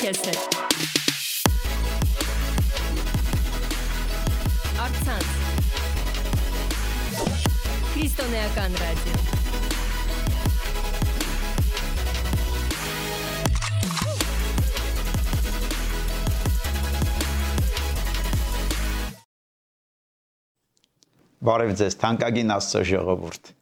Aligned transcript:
քեզ 0.00 0.20
հետ։ 0.24 0.54
Արցանց։ 4.80 5.28
Քրիստոնեական 7.90 8.78
ռադիո։ 8.80 9.18
Բարև 21.44 21.76
ձեզ, 21.76 22.00
թանկագին 22.00 22.56
Աստծո 22.56 22.86
ժողովուրդ։ 22.94 23.54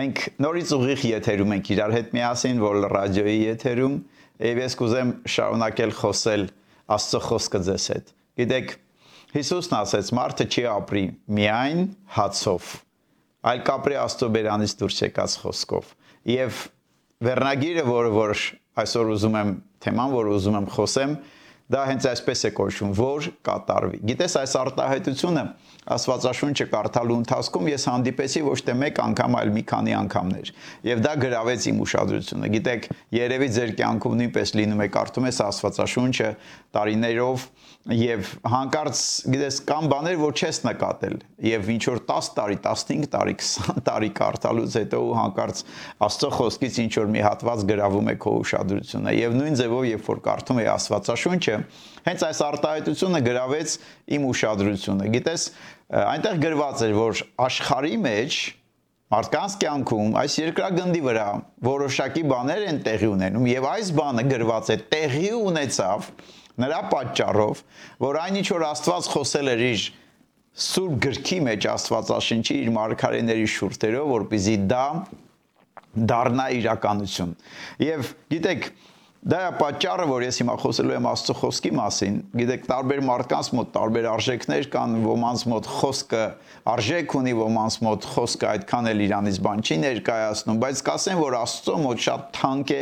Մենք 0.00 0.24
նորից 0.44 0.70
ուղիղ 0.76 1.00
եթերում 1.16 1.52
ենք 1.56 1.74
իրար 1.74 1.92
հետ 1.96 2.16
միասին, 2.20 2.60
որ 2.60 2.84
ռադիոյի 2.92 3.40
եթերում, 3.48 4.00
եւ 4.40 4.62
ես 4.64 4.76
կուզեմ 4.80 5.10
շարունակել 5.34 5.92
խոսել 6.00 6.46
Աստծո 6.90 7.20
խոսքը 7.26 7.60
ձեզ 7.66 7.84
հետ։ 7.94 8.14
Գիտեք, 8.40 8.72
Հիսուսն 9.30 9.74
ասեց. 9.78 10.08
«Մարդը 10.16 10.44
չի 10.50 10.62
ապրի 10.66 11.02
միայն 11.38 11.82
հացով, 12.16 12.70
այլ 13.46 13.60
կապրի 13.68 13.98
Աստծո 14.00 14.28
բերանից 14.34 14.72
դուրս 14.80 14.96
եկած 15.04 15.36
խոսքով»։ 15.42 15.92
Եվ 16.30 16.62
վերնագիրը, 17.28 17.84
որը 17.86 18.10
որ 18.16 18.32
այսօր 18.82 19.12
ուզում 19.14 19.36
եմ 19.40 19.52
թեման, 19.86 20.16
որ 20.16 20.30
ուզում 20.34 20.58
եմ 20.58 20.66
խոսեմ, 20.74 21.14
դա 21.70 21.82
հենց 21.90 22.06
այսպես 22.10 22.40
է 22.48 22.50
կոչվում, 22.58 22.94
որ 22.98 23.28
կատարվի։ 23.46 24.00
Գիտես, 24.10 24.36
այս 24.40 24.54
արտահայտությունը 24.60 25.44
Աստվածաշունչը 25.90 26.66
կարդալու 26.70 27.14
ընթացքում 27.20 27.68
ես 27.70 27.84
հանդիպեցի 27.88 28.42
ոչ 28.46 28.58
թե 28.66 28.74
մեկ 28.80 28.98
անգամ, 29.04 29.36
այլ 29.40 29.52
մի 29.54 29.62
քանի 29.70 29.94
անգամներ։ 30.00 30.50
Եվ 30.90 31.00
դա 31.06 31.14
գրավեց 31.24 31.66
իմ 31.70 31.80
ուշադրությունը։ 31.86 32.50
Գիտեք, 32.54 32.88
երևի 33.16 33.48
ձեր 33.56 33.72
կյանքում 33.80 34.18
նույնպես 34.20 34.52
լինում 34.60 34.84
է 34.84 34.88
կարդում 34.98 35.28
ես 35.30 35.40
Աստվածաշունչը 35.46 36.28
տարիներով 36.76 37.48
եւ 37.80 38.30
հանկարծ 38.44 38.98
գիտես 39.32 39.58
կան 39.70 39.86
բաներ, 39.90 40.16
որ 40.20 40.34
չես 40.36 40.58
նկատել 40.66 41.14
եւ 41.48 41.70
ինչ 41.74 41.80
որ 41.88 42.00
10 42.10 42.28
տարի, 42.36 42.58
15 42.66 43.06
տարի, 43.14 43.34
20 43.40 43.80
տարի 43.86 44.10
կարդալուց 44.20 44.76
հետո 44.80 45.00
ու 45.00 45.14
հանկարծ 45.16 45.62
Աստծո 46.04 46.30
խոսքից 46.36 46.80
ինչ 46.84 46.92
որ 47.00 47.08
մի 47.16 47.24
հատված 47.24 47.64
գրավում 47.72 48.12
է 48.12 48.16
քո 48.20 48.34
ուշադրությունը 48.44 49.14
եւ 49.16 49.38
նույն 49.40 49.58
ձևով 49.62 49.88
երբ 49.90 50.10
որ 50.10 50.22
կարդում 50.28 50.60
ես 50.60 50.70
Աստվածաշունչը, 50.76 51.59
հենց 52.06 52.24
այս 52.30 52.40
արտահայտությունը 52.46 53.20
գրավեց 53.26 53.76
իմ 54.16 54.26
ուշադրությունը։ 54.30 55.10
Գիտես, 55.16 55.44
այնտեղ 56.00 56.42
գրված 56.46 56.82
էր, 56.86 56.96
որ 57.00 57.22
աշխարհի 57.50 57.96
մեջ 58.06 58.40
մարդկանց 59.10 59.54
կյանքում 59.60 60.12
այս 60.20 60.34
երկրագնդի 60.38 61.00
վրա 61.02 61.28
որոշակի 61.66 62.20
բաներ 62.30 62.66
են 62.70 62.76
տեղի 62.86 63.08
ունենում 63.10 63.48
եւ 63.50 63.64
այս 63.70 63.88
բանը 63.98 64.24
գրված 64.30 64.70
է 64.70 64.76
տեղի 64.92 65.30
ունեցավ 65.40 66.06
նրա 66.60 66.78
պատճառով, 66.92 67.62
որ 68.04 68.18
այնինչ 68.20 68.46
որ 68.52 68.64
Աստված 68.68 69.08
խոսել 69.14 69.50
էր 69.50 69.64
իր 69.70 69.88
սուրբ 70.60 70.94
գրքի 71.06 71.38
մեջ 71.46 71.66
Աստվածաշնչի 71.72 72.56
իր 72.60 72.70
մարգարեների 72.76 73.48
շուրթերով, 73.54 74.08
որպեսզի 74.10 74.56
դա 74.70 74.86
դառնա 76.10 76.46
իրականություն։ 76.60 77.34
Եվ 77.82 78.10
գիտեք, 78.34 78.68
Դա 79.20 79.38
է 79.44 79.48
պատճառը, 79.58 80.04
որ 80.08 80.22
ես 80.24 80.38
հիմա 80.40 80.52
խոսելու 80.62 80.94
եմ 80.96 81.06
Աստծո 81.10 81.34
խոսքի 81.36 81.70
մասին։ 81.76 82.14
Գիտեք, 82.40 82.62
տարբեր 82.70 83.02
մարդկանց 83.04 83.50
մոտ 83.52 83.68
տարբեր 83.74 84.06
արժեքներ 84.14 84.68
կան, 84.72 84.94
ոմանց 85.04 85.42
մոտ 85.52 85.68
խոսքը 85.74 86.22
արժեք 86.72 87.16
ունի, 87.20 87.34
ոմանց 87.36 87.76
մոտ 87.84 88.08
խոսքը 88.14 88.48
այդքան 88.54 88.88
էլ 88.94 89.02
իրանից 89.04 89.40
բան 89.44 89.60
չի 89.60 89.78
ներկայացնում, 89.84 90.62
բայց 90.64 90.82
կասեմ, 90.88 91.20
որ 91.20 91.36
Աստծո 91.40 91.76
մոտ 91.84 92.02
շատ 92.06 92.26
թանկ 92.40 92.72
է 92.72 92.80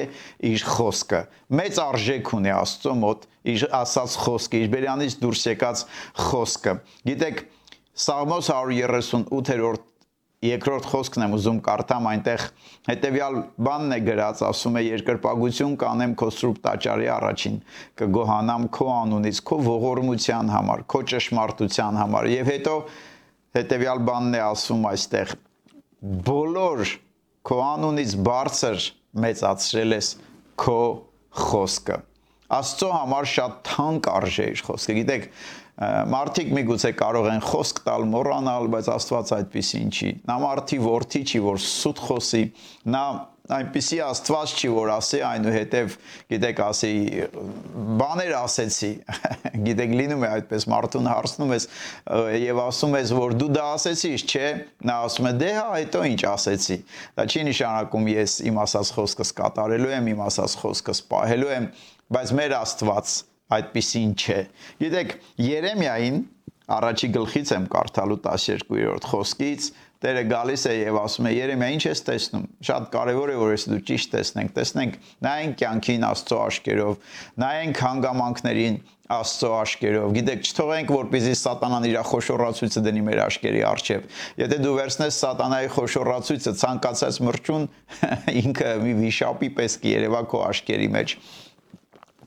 իր 0.53 0.66
խոսքը։ 0.78 1.22
Մեծ 1.59 1.82
արժեք 1.88 2.32
ունի 2.38 2.55
Աստծո 2.55 2.97
մոտ 3.03 3.28
իր 3.59 3.66
ասած 3.82 4.16
խոսքը, 4.22 4.62
իր 4.62 4.72
բերանից 4.78 5.19
դուրս 5.26 5.44
եկած 5.49 5.84
խոսքը։ 6.28 6.78
Գիտեք, 7.09 7.47
Սաղմոս 7.99 8.53
138-րդ 8.55 9.88
երկրորդ 10.44 10.87
խոսքն 10.87 11.25
եմ 11.25 11.34
ուզում 11.34 11.56
կարդամ 11.66 12.09
այնտեղ. 12.12 12.44
Հետեւյալ 12.88 13.38
բանն 13.69 13.94
է 13.97 13.99
գրած 14.06 14.43
ասում 14.49 14.78
է 14.78 14.82
երկրպագություն 14.87 15.75
կանեմ 15.82 16.15
քո 16.21 16.28
սուրբ 16.38 16.60
տաճարի 16.69 17.09
առաջին 17.15 17.56
կգոհանամ 17.99 18.69
քո 18.78 18.88
անունից 18.94 19.41
քո 19.50 19.59
ողորմության 19.66 20.53
համար 20.54 20.84
քո 20.94 21.03
ճշմարտության 21.12 22.00
համար 22.03 22.31
եւ 22.37 22.53
հետո 22.54 22.76
հետեւյալ 23.59 24.04
բանն 24.09 24.38
է 24.38 24.44
ասում 24.47 24.91
այստեղ. 24.94 25.32
Բոլոր 26.28 26.84
քո 27.49 27.62
անունից 27.69 28.15
բարձր 28.28 28.91
մեծացրել 29.26 29.99
ես 29.99 30.12
քո 30.62 30.82
խոսքը 31.49 32.05
Աստծո 32.49 32.87
համար 32.94 33.26
շատ 33.28 33.56
թանկ 33.69 34.06
արժե 34.09 34.44
իր 34.55 34.60
խոսքը 34.65 34.94
գիտեք 34.99 35.25
Մարդիկ 35.78 36.49
միգուցե 36.56 36.91
կարող 36.99 37.27
են 37.31 37.43
խոսք 37.47 37.84
տալ, 37.87 38.05
մոռանալ, 38.11 38.65
բայց 38.72 38.89
Աստված 38.97 39.28
այդպեսին 39.37 39.93
չի։ 39.94 40.09
Նա 40.27 40.39
մարդի 40.43 40.78
որդի 40.83 41.21
չի, 41.22 41.41
որ 41.44 41.61
սուտ 41.62 42.00
խոսի, 42.09 42.41
նա 42.94 43.03
այնպիսի 43.59 43.99
Աստված 44.05 44.55
չի, 44.59 44.71
որ 44.75 44.91
ասի 44.97 45.21
այնուհետև, 45.28 45.94
գիտեք, 46.34 46.59
ասի 46.67 46.91
բաներ 48.03 48.34
ասեցի։ 48.41 48.91
Գիտեք, 49.69 49.94
լինում 50.03 50.27
է 50.27 50.33
այդպես 50.34 50.67
մարդուն 50.75 51.09
հարցնում 51.12 51.55
ես 51.55 51.69
եւ 52.43 52.61
ասում 52.65 52.99
ես, 52.99 53.15
որ 53.22 53.38
դու 53.38 53.50
դա 53.55 53.71
ասեցիր, 53.78 54.27
չէ՞։ 54.28 54.50
Նա 54.91 54.99
ասում 55.06 55.31
է, 55.31 55.34
դե 55.44 55.55
հա, 55.59 55.65
հետո 55.78 56.05
ինչ 56.11 56.21
ասեցի։ 56.34 56.78
Դա 57.15 57.28
չի 57.31 57.47
նշանակում 57.49 58.12
ես 58.19 58.37
իմ 58.50 58.62
ասած 58.67 58.93
խոսքս 58.99 59.34
կատարելու 59.38 59.97
եմ, 59.97 60.12
իմ 60.12 60.22
ասած 60.28 60.61
խոսքս 60.65 61.03
պահելու 61.09 61.53
եմ, 61.56 61.72
բայց 62.19 62.37
մեր 62.38 62.59
Աստված 62.59 63.17
այդպեսին 63.56 64.14
չէ։ 64.19 64.41
Գիտեք, 64.82 65.14
Երեմիային 65.48 66.19
առաջի 66.69 67.09
գլխից 67.16 67.53
եմ 67.56 67.69
կարդալու 67.72 68.19
12-րդ 68.25 69.06
խոսքից 69.09 69.69
Տերը 69.98 70.20
գալիս 70.31 70.64
է 70.70 70.72
եւ 70.78 70.97
ասում 71.00 71.26
է 71.26 71.31
Երեմիա 71.34 71.69
ինչ 71.75 71.81
ես 71.88 72.03
տեսնում 72.06 72.42
շատ 72.69 72.84
կարեւոր 72.92 73.31
է 73.32 73.38
որ 73.41 73.54
ես 73.56 73.64
դու 73.66 73.78
ճիշտ 73.88 74.12
տեսնենք 74.12 74.53
տեսնենք 74.58 74.98
նայենք 75.26 75.56
կյանքին 75.62 76.04
Աստծո 76.06 76.38
աշկերով 76.44 77.16
նայենք 77.42 77.81
հանգամանքներին 77.82 78.78
Աստծո 79.16 79.50
աշկերով 79.58 80.14
գիտեք 80.19 80.47
չթողենք 80.47 80.92
որպեսզի 80.94 81.34
սատանան 81.41 81.88
իր 81.88 81.98
խոշորացույցը 82.12 82.84
դնի 82.87 83.03
մեր 83.08 83.22
աշկերի 83.25 83.62
առջև 83.72 84.22
եթե 84.44 84.58
դու 84.62 84.76
վերցնես 84.78 85.20
սատանայի 85.25 85.70
խոշորացույցը 85.75 86.54
ցանկացած 86.62 87.20
մրջուն 87.26 87.69
ինքը 88.44 88.75
մի 88.84 88.97
վիշապի 89.03 89.50
պես 89.58 89.78
կերևա 89.88 90.22
քո 90.28 90.44
աշկերի 90.53 90.91
մեջ 90.98 91.16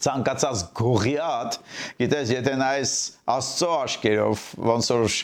ցանկացած 0.05 0.63
գողիատ, 0.77 1.57
գիտես, 2.01 2.33
եթե 2.35 2.55
նայես 2.61 2.93
Աստծո 3.35 3.71
աշկերով, 3.81 4.45
ոնց 4.71 4.91
որ 4.95 5.17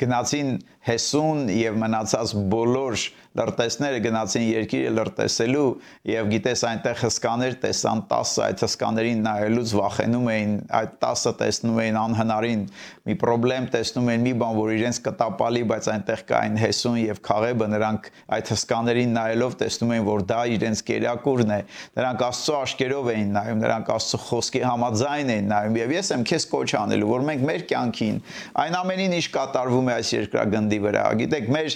գնացին 0.00 0.58
Հեսուն 0.80 1.50
եւ 1.52 1.74
մնացած 1.76 2.30
բոլոր 2.50 2.94
լրտեսները 3.36 3.98
գնացին 4.02 4.44
երկիրը 4.48 4.92
լրտեսելու 4.96 5.66
եւ 6.10 6.30
գիտես 6.32 6.62
այնտեղ 6.66 6.96
հսկաներ 7.04 7.56
տեսան 7.62 8.00
10 8.10 8.32
այդ 8.46 8.64
հսկաներին 8.64 9.20
նայելուց 9.26 9.74
վախենում 9.78 10.30
էին 10.32 10.56
այդ 10.80 10.96
10-ը 11.04 11.32
տեսնում 11.42 11.78
էին 11.84 11.98
անհնարին 12.00 12.64
մի 13.10 13.16
խնդրեմ 13.20 13.68
տեսնում 13.74 14.10
էին 14.10 14.24
մի 14.26 14.32
բան 14.40 14.56
որ 14.58 14.72
իրենց 14.80 14.98
կտապալի 15.04 15.62
բայց 15.70 15.86
այնտեղ 15.94 16.24
կային 16.30 16.58
Հեսուն 16.60 16.98
եւ 17.00 17.20
Խաղեբը 17.28 17.68
նրանք 17.70 18.10
այդ 18.40 18.50
հսկաներին 18.54 19.14
նայելով 19.20 19.56
տեսնում 19.60 19.94
էին 19.94 20.04
որ 20.10 20.24
դա 20.30 20.40
իրենց 20.56 20.82
կերակուրն 20.90 21.54
է 21.54 21.60
նրանք 22.00 22.24
Աստծո 22.30 22.58
աշկերով 22.60 23.10
էին 23.14 23.32
նայում 23.36 23.62
նրանք 23.64 23.92
Աստծո 23.94 24.20
խոսքի 24.26 24.62
համաձայն 24.70 25.32
էին 25.36 25.50
նայում 25.54 25.80
եւ 25.80 25.94
ես 25.96 26.12
եմ 26.16 26.26
քեզ 26.30 26.46
կոչ 26.50 26.68
անելու 26.80 27.10
որ 27.10 27.26
մենք 27.30 27.46
մեր 27.50 27.64
կյանքին 27.70 28.20
այն 28.64 28.79
ամենին 28.80 29.16
ինչ 29.20 29.26
կատարվում 29.34 29.90
է 29.90 29.94
այս 30.00 30.12
երկրագնդի 30.16 30.80
վրա 30.84 31.04
գիտեք 31.20 31.50
մեր 31.54 31.70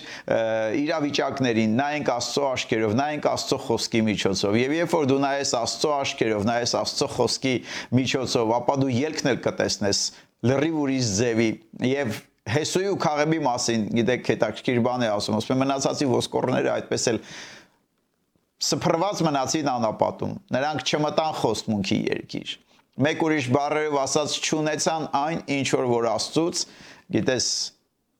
իրավիճակն 0.84 1.52
խոսքերին, 1.54 1.74
նայենք 1.78 2.08
Աստծո 2.10 2.44
աշկերով, 2.50 2.94
նայենք 2.98 3.26
Աստծո 3.30 3.58
խոսքի 3.64 4.00
միջոցով։ 4.08 4.56
Եվ 4.58 4.72
երբ 4.74 4.94
որ 4.94 5.06
դու 5.10 5.18
նայես 5.24 5.50
Աստծո 5.60 5.90
աշկերով, 5.94 6.46
նայես 6.48 6.72
Աստծո 6.80 7.08
խոսքի 7.14 7.54
միջոցով, 7.94 8.54
ապա 8.58 8.76
դու 8.82 8.92
ելքն 8.94 9.30
էլ 9.30 9.38
կտեսնես 9.44 10.00
լրիվ 10.44 10.78
ուրիշ 10.84 11.10
ձևի 11.18 11.50
եւ 11.90 12.18
Հեսուի 12.44 12.88
ու 12.92 12.98
Քաղեբի 13.00 13.38
մասին, 13.44 13.84
գիտեք, 13.96 14.26
հետաքրքիր 14.34 14.80
բան 14.84 15.04
է 15.04 15.06
ասում, 15.14 15.36
ասում 15.38 15.62
մնացածի 15.64 16.08
ոսկորները 16.10 16.72
այդպես 16.74 17.06
էլ 17.14 17.20
սփռված 18.64 19.22
մնացին 19.24 19.70
անապատում։ 19.72 20.34
Նրանք 20.52 20.84
չմտան 20.84 21.38
խոստմունքի 21.40 21.98
երկիր։ 22.04 22.52
Մեկ 23.04 23.24
ուրիշ 23.26 23.46
բառերով 23.54 23.96
ասած 24.04 24.36
չունեցան 24.44 25.08
այն 25.24 25.40
ինչ 25.56 25.66
որ 25.72 25.88
որ 25.90 26.10
Աստծուց, 26.12 26.60
գիտես, 27.12 27.73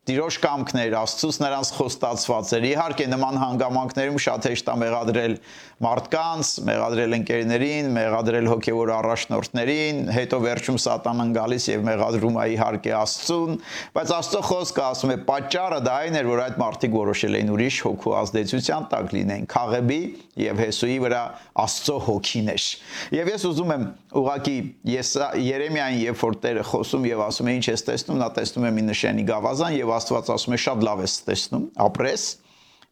Տիրոջ 0.05 0.37
կամքներ, 0.43 0.95
Աստծուց 1.01 1.37
նրանց 1.41 1.69
խոստացված 1.79 2.51
էր։ 2.59 2.65
Իհարկե 2.69 3.05
նման 3.09 3.39
հանգամանքներում 3.41 4.19
շատ 4.21 4.49
հեշտ 4.51 4.67
է 4.69 4.75
մեղադրել 4.83 5.37
մարդկանց, 5.85 6.51
մեղադրել 6.69 7.17
ընկերներին, 7.19 7.89
մեղադրել 7.97 8.51
հոգևոր 8.53 8.93
առաջնորդներին, 8.99 10.03
հետո 10.15 10.41
վերջում 10.45 10.79
սատանան 10.85 11.33
գալիս 11.39 11.69
եւ 11.73 11.87
մեղադրում 11.89 12.37
է 12.37 12.45
իհարկե 12.53 12.93
Աստծուն, 13.01 13.56
բայց 13.97 14.12
Աստծո 14.19 14.43
խոսքը 14.45 14.85
ասում 14.85 15.15
է 15.15 15.19
պատճառը 15.33 15.81
դա 15.89 15.97
այն 16.05 16.19
էր, 16.21 16.29
որ 16.35 16.45
այդ 16.45 16.61
մարդիկ 16.65 16.95
որոշել 17.01 17.39
էին 17.41 17.53
ուրիշ 17.55 17.81
հոգու 17.89 18.15
ազդեցության 18.21 18.89
տակ 18.93 19.15
լինեն։ 19.15 19.49
Խաղեբի 19.55 20.01
եւ 20.45 20.62
Հեսուի 20.65 20.99
վրա 21.05 21.25
Աստծո 21.65 21.99
հոգին 22.05 22.53
էր։ 22.55 22.69
Եվ 23.15 23.29
ես 23.35 23.45
ուզում 23.51 23.75
եմ 23.75 23.85
ուղակի 24.15 24.56
ես 24.95 25.11
Երեմիային 25.45 26.01
երբ 26.05 26.23
որ 26.25 26.37
Տերը 26.45 26.65
խոսում 26.71 27.06
եւ 27.09 27.23
ասում 27.25 27.51
է 27.51 27.55
ինչ 27.55 27.65
ես 27.71 27.85
տեսնում, 27.89 28.19
նա 28.21 28.29
տեսնում 28.39 28.67
է 28.69 28.73
մի 28.75 28.85
նշանի 28.89 29.25
գավազան 29.31 29.77
եւ 29.79 29.94
Աստված 29.94 30.32
ասում 30.35 30.56
է 30.56 30.58
շատ 30.64 30.85
լավ 30.88 31.05
ես 31.05 31.14
տեսնում, 31.29 31.69
ապրես 31.85 32.25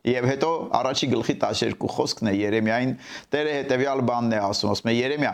Եվ 0.02 0.24
հետո 0.26 0.48
առաջի 0.74 1.08
գլխի 1.12 1.34
12 1.44 1.84
խոսքն 1.94 2.30
է 2.32 2.32
Երեմիային 2.34 2.94
Տերը 3.30 3.52
հետեւյալ 3.54 4.00
բանն 4.08 4.34
է 4.34 4.40
ասում, 4.42 4.72
ասում 4.72 4.90
է 4.90 4.94
Երեմիա, 4.96 5.30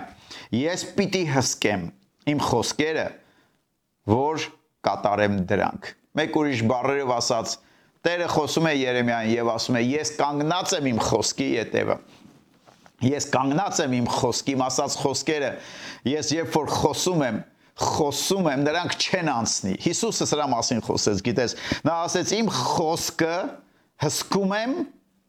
ես 0.58 0.84
պիտի 0.98 1.22
հսկեմ 1.32 1.86
իմ 2.28 2.42
խոսքերը, 2.44 3.06
որ 4.12 4.44
կատարեմ 4.84 5.38
դրանք։ 5.48 5.88
Մեկ 6.20 6.36
ուրիշ 6.42 6.62
բառերով 6.68 7.14
ասած, 7.16 7.54
Տերը 8.04 8.28
խոսում 8.34 8.68
է 8.68 8.74
Երեմիային 8.78 9.32
եւ 9.32 9.52
ասում 9.54 9.78
է 9.78 9.82
ես 9.88 10.12
կանգնած 10.20 10.74
եմ 10.76 10.90
իմ 10.92 11.00
խոսքի 11.08 11.48
ետևը։ 11.54 11.96
Ես 13.08 13.26
կանգնած 13.32 13.80
եմ 13.84 13.96
իմ 13.98 14.06
խոսքի, 14.18 14.54
իմ 14.58 14.62
ասած 14.68 14.98
խոսքերը, 15.00 15.50
ես 16.12 16.30
երբ 16.36 16.54
որ 16.58 16.70
խոսում 16.76 17.24
եմ, 17.28 17.40
խոսում 17.78 18.50
եմ, 18.52 18.66
նրանք 18.66 18.94
չեն 18.98 19.32
անցնի։ 19.32 19.74
Հիսուսը 19.86 20.28
սրա 20.32 20.46
մասին 20.54 20.84
խոսեց, 20.88 21.24
գիտես, 21.28 21.56
նա 21.86 21.96
ասեց 22.08 22.36
իմ 22.38 22.52
խոսքը 22.58 23.34
հսկում 24.04 24.54
եմ 24.58 24.78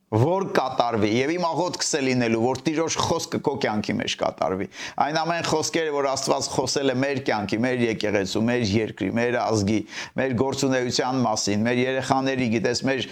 որ 0.10 0.48
կատարվի 0.58 1.10
եւ 1.14 1.32
իմ 1.36 1.44
աղոթքս 1.46 1.92
է 1.94 2.00
լինելու 2.08 2.40
որ 2.42 2.60
Տիրոջ 2.66 2.96
խոսքը 2.98 3.40
քո 3.46 3.52
կյանքի 3.62 3.94
մեջ 4.00 4.14
կատարվի 4.18 4.68
այն 5.06 5.20
ամեն 5.22 5.50
խոսքերը 5.50 5.92
որ 5.94 6.08
Աստված 6.10 6.48
խոսել 6.56 6.90
է 6.90 6.96
մեր 7.04 7.22
կյանքի 7.28 7.60
մեր 7.66 7.84
եկեղեցու 7.86 8.42
մեր 8.50 8.64
երկրի 8.74 9.10
մեր 9.20 9.38
ազգի 9.44 9.80
մեր 10.18 10.34
գործունեության 10.42 11.22
մասին 11.28 11.68
մեր 11.70 11.82
երեխաների 11.84 12.48
գիտես 12.56 12.82
մեր 12.90 13.06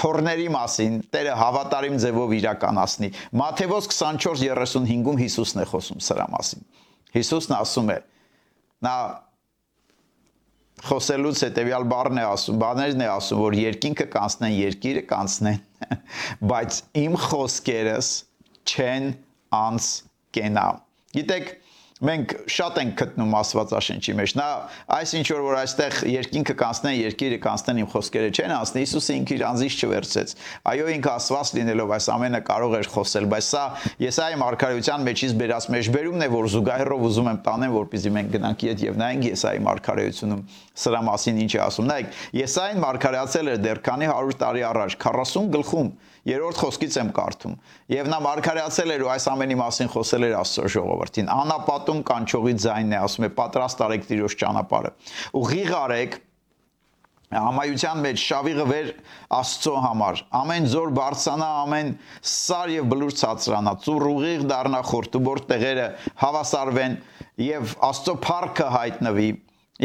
թորների 0.00 0.48
մասին 0.56 0.96
Տերը 1.12 1.36
հավատարիմ 1.40 1.98
ձևով 2.00 2.32
իրականացնի 2.40 3.12
Մատթեոս 3.44 3.90
24:35-ում 3.92 5.20
Հիսուսն 5.20 5.60
է 5.60 5.68
խոսում 5.74 6.00
սրա 6.08 6.26
մասին 6.32 6.64
Հիսուսն 7.20 7.58
ասում 7.60 7.92
է 7.92 8.00
նա 8.84 8.96
խոսելուց 10.88 11.42
հետեւյալ 11.44 11.86
բառն 11.90 12.20
է 12.20 12.26
ասում, 12.30 12.60
բաներն 12.60 13.04
է 13.04 13.08
ասում, 13.12 13.40
որ 13.44 13.56
երկինքը 13.60 14.06
կանցնեն, 14.14 14.54
երկիրը 14.56 15.02
կանցնեն, 15.10 15.58
բայց 16.52 16.78
իմ 17.02 17.18
խոսքերս 17.26 18.10
չեն 18.70 19.10
անց 19.60 19.90
կենա։ 20.36 20.66
Գիտեք, 21.18 21.52
մենք 22.00 22.32
շատ 22.48 22.78
ենք 22.80 22.92
գտնում 22.96 23.34
Աստվածաշնչի 23.36 24.12
մեջ։ 24.16 24.32
Նա 24.38 24.44
այս 24.96 25.10
ինչ 25.18 25.24
որ 25.30 25.42
որ 25.44 25.56
այստեղ 25.60 25.96
երկինքը 26.10 26.54
կանցնեն, 26.60 26.94
երկիրը 26.96 27.38
կանցնեն 27.44 27.80
իմ 27.82 27.88
խոսքերը 27.92 28.30
չեն 28.40 28.54
անցնի, 28.56 28.84
Հիսուսը 28.84 29.16
ինքը 29.20 29.34
իր 29.36 29.44
անձից 29.50 29.76
չվերցեց։ 29.80 30.32
Այո, 30.70 30.86
ինքը 30.96 31.10
Աստված 31.12 31.52
լինելով 31.60 31.92
այս 32.00 32.08
ամենը 32.16 32.40
կարող 32.48 32.76
էր 32.80 32.88
խոսել, 32.94 33.28
բայց 33.30 33.50
սա 33.50 33.64
Եսայի 34.00 34.40
մարգարեության 34.40 35.06
մեջից 35.10 35.34
բերած 35.40 35.68
մեջբերումն 35.76 36.24
է, 36.24 36.30
որ 36.40 36.50
զուգահեռով 36.56 37.04
ուզում 37.10 37.30
եմ 37.30 37.40
տանեմ, 37.44 37.74
որպեսզի 37.76 38.14
մենք 38.16 38.32
գնանք 38.40 38.64
իդ 38.70 38.84
եւ 38.88 39.00
նայենք 39.00 39.28
Եսայի 39.30 39.64
մարգարեությունում 39.68 40.44
սրա 40.80 41.00
մասին 41.10 41.40
ինչ 41.44 41.52
է 41.52 41.60
ասում։ 41.66 41.90
Նայեք, 41.90 42.18
Եսային 42.40 42.80
մարգարեացել 42.80 43.50
էր 43.50 43.60
դեռ 43.60 43.80
քանի 43.90 44.10
100 44.10 44.38
տարի 44.40 44.64
առաջ 44.70 44.96
40 45.04 45.50
գլխում 45.56 45.90
Երորդ 46.28 46.58
խոսքից 46.60 46.96
եմ 47.00 47.10
կարդում։ 47.16 47.52
Եվ 47.94 48.08
նա 48.12 48.18
մարգարեացել 48.26 48.94
էր 48.94 49.04
ու 49.06 49.12
այս 49.14 49.26
ամենի 49.32 49.56
մասին 49.60 49.92
խոսել 49.94 50.26
էր 50.28 50.34
Աստծո 50.40 50.72
ժողովրդին։ 50.74 51.30
Անապատում 51.32 52.02
կանչողի 52.10 52.56
ձայնն 52.60 52.92
է, 52.92 52.98
ասում 53.06 53.24
է՝ 53.24 53.30
պատրաստ 53.40 53.84
արեք 53.86 54.04
Տիրոջ 54.10 54.36
ճանապարհը։ 54.42 54.92
Ուղիղ 55.40 55.72
արեք 55.80 56.18
համայության 57.30 58.00
մեջ 58.02 58.22
շավիղը 58.26 58.64
վեր 58.66 58.88
Աստծո 59.38 59.74
համար 59.84 60.22
ամեն 60.34 60.64
զոր 60.72 60.88
բարձանա 60.96 61.50
ամեն 61.60 61.92
սար 62.30 62.72
եւ 62.74 62.88
բլուր 62.90 63.14
ցածրանա 63.20 63.74
ծուռ 63.84 64.06
ուղիղ 64.10 64.42
դառնա 64.50 64.80
խորտուբոր 64.90 65.42
տեղերը 65.52 65.86
հավասարվեն 66.24 66.96
եւ 67.46 67.74
Աստծո 67.90 68.16
փառքը 68.26 68.68
հայտնվի 68.74 69.30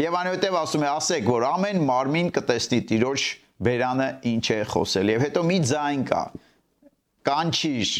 եւ 0.02 0.18
անհետեւ 0.26 0.58
ասում 0.66 0.86
է 0.86 0.90
ասեք 0.96 1.30
որ 1.36 1.46
ամեն 1.52 1.84
մարմին 1.86 2.32
կտեսնի 2.36 2.80
Տիրոջ 2.90 3.28
բերանը 3.64 4.08
ինչ 4.32 4.46
է 4.52 4.58
խոսել 4.72 5.12
եւ 5.14 5.24
հետո 5.26 5.44
մի 5.50 5.58
ձայն 5.70 6.02
կա 6.10 6.22
կանչիր 7.26 7.92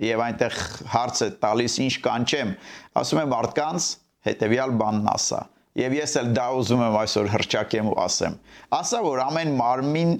եւ 0.00 0.22
այնտեղ 0.26 0.58
հարց 0.94 1.22
է 1.26 1.28
տալիս 1.44 1.78
ինչ 1.84 1.94
կանչեմ 2.04 2.52
ասում 3.00 3.22
եմ 3.24 3.32
մարդկանց 3.34 3.88
հետեւյալ 4.30 4.76
բանն 4.80 5.10
ասա 5.14 5.40
եւ 5.80 5.96
ես 6.00 6.14
էլ 6.20 6.30
դա 6.36 6.46
ուզում 6.60 6.84
եմ 6.86 7.00
այսօր 7.00 7.32
հրճակեմ 7.34 7.90
ու 7.90 7.98
ասեմ 8.04 8.38
ասա 8.80 9.02
որ 9.06 9.24
ամեն 9.26 9.52
մարմին 9.60 10.14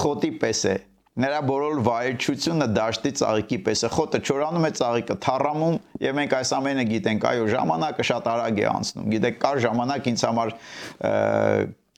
խոտի 0.00 0.30
պես 0.40 0.62
է 0.70 0.76
նրա 1.20 1.40
բոլոր 1.48 1.80
վայելչությունը 1.84 2.66
դաշտի 2.70 3.10
ծաղիկի 3.20 3.58
պես 3.66 3.80
է 3.86 3.90
խոտը 3.96 4.20
չորանում 4.24 4.66
է 4.68 4.70
ծաղիկը 4.78 5.16
թառամում 5.24 5.78
եւ 6.04 6.16
մենք 6.20 6.36
այս 6.38 6.52
ամենը 6.60 6.84
գիտենք 6.90 7.26
այո 7.30 7.48
ժամանակը 7.50 8.06
շատ 8.10 8.28
արագ 8.30 8.60
է 8.62 8.66
անցնում 8.70 9.10
գիտեք 9.14 9.40
կար 9.42 9.62
ժամանակ 9.66 10.08
ինձ 10.12 10.24
համար 10.28 10.54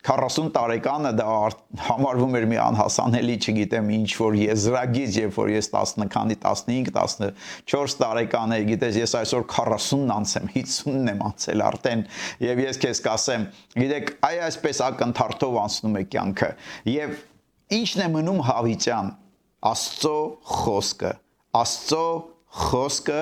40 0.02 0.48
տարեկանը 0.50 1.10
դա 1.14 1.26
համարվում 1.86 2.32
էր 2.38 2.46
մի 2.50 2.56
անհասանելի, 2.58 3.34
չգիտեմ, 3.38 3.90
ինչ 3.96 4.08
որ 4.18 4.38
եզրագիծ, 4.40 5.18
երբ 5.20 5.36
որ 5.36 5.50
ես 5.52 5.68
10 5.74 6.08
քանի 6.10 6.36
15, 6.42 7.28
14 7.70 8.00
տարեկան 8.02 8.54
էի, 8.56 8.64
գիտես, 8.72 8.98
ես 8.98 9.14
այսօր 9.20 9.46
40-ն 9.52 10.14
անցեմ, 10.16 10.48
50-ն 10.56 11.12
եմ 11.12 11.22
անցել 11.28 11.64
արդեն, 11.68 12.02
եւ 12.42 12.62
ես 12.64 12.82
քեզ 12.82 13.02
կասեմ, 13.06 13.46
գիտեք, 13.78 14.10
այ 14.26 14.40
այսպես 14.48 14.82
ակնթարթով 14.88 15.60
անցնում 15.62 16.00
է 16.02 16.04
կյանքը։ 16.16 16.50
Եվ 16.92 17.14
ինչն 17.78 18.02
է 18.02 18.08
մնում 18.16 18.42
հավիտյան 18.50 19.12
Աստծո 19.62 20.16
խոսքը։ 20.50 21.12
Աստծո 21.62 22.06
խոսքը 22.62 23.20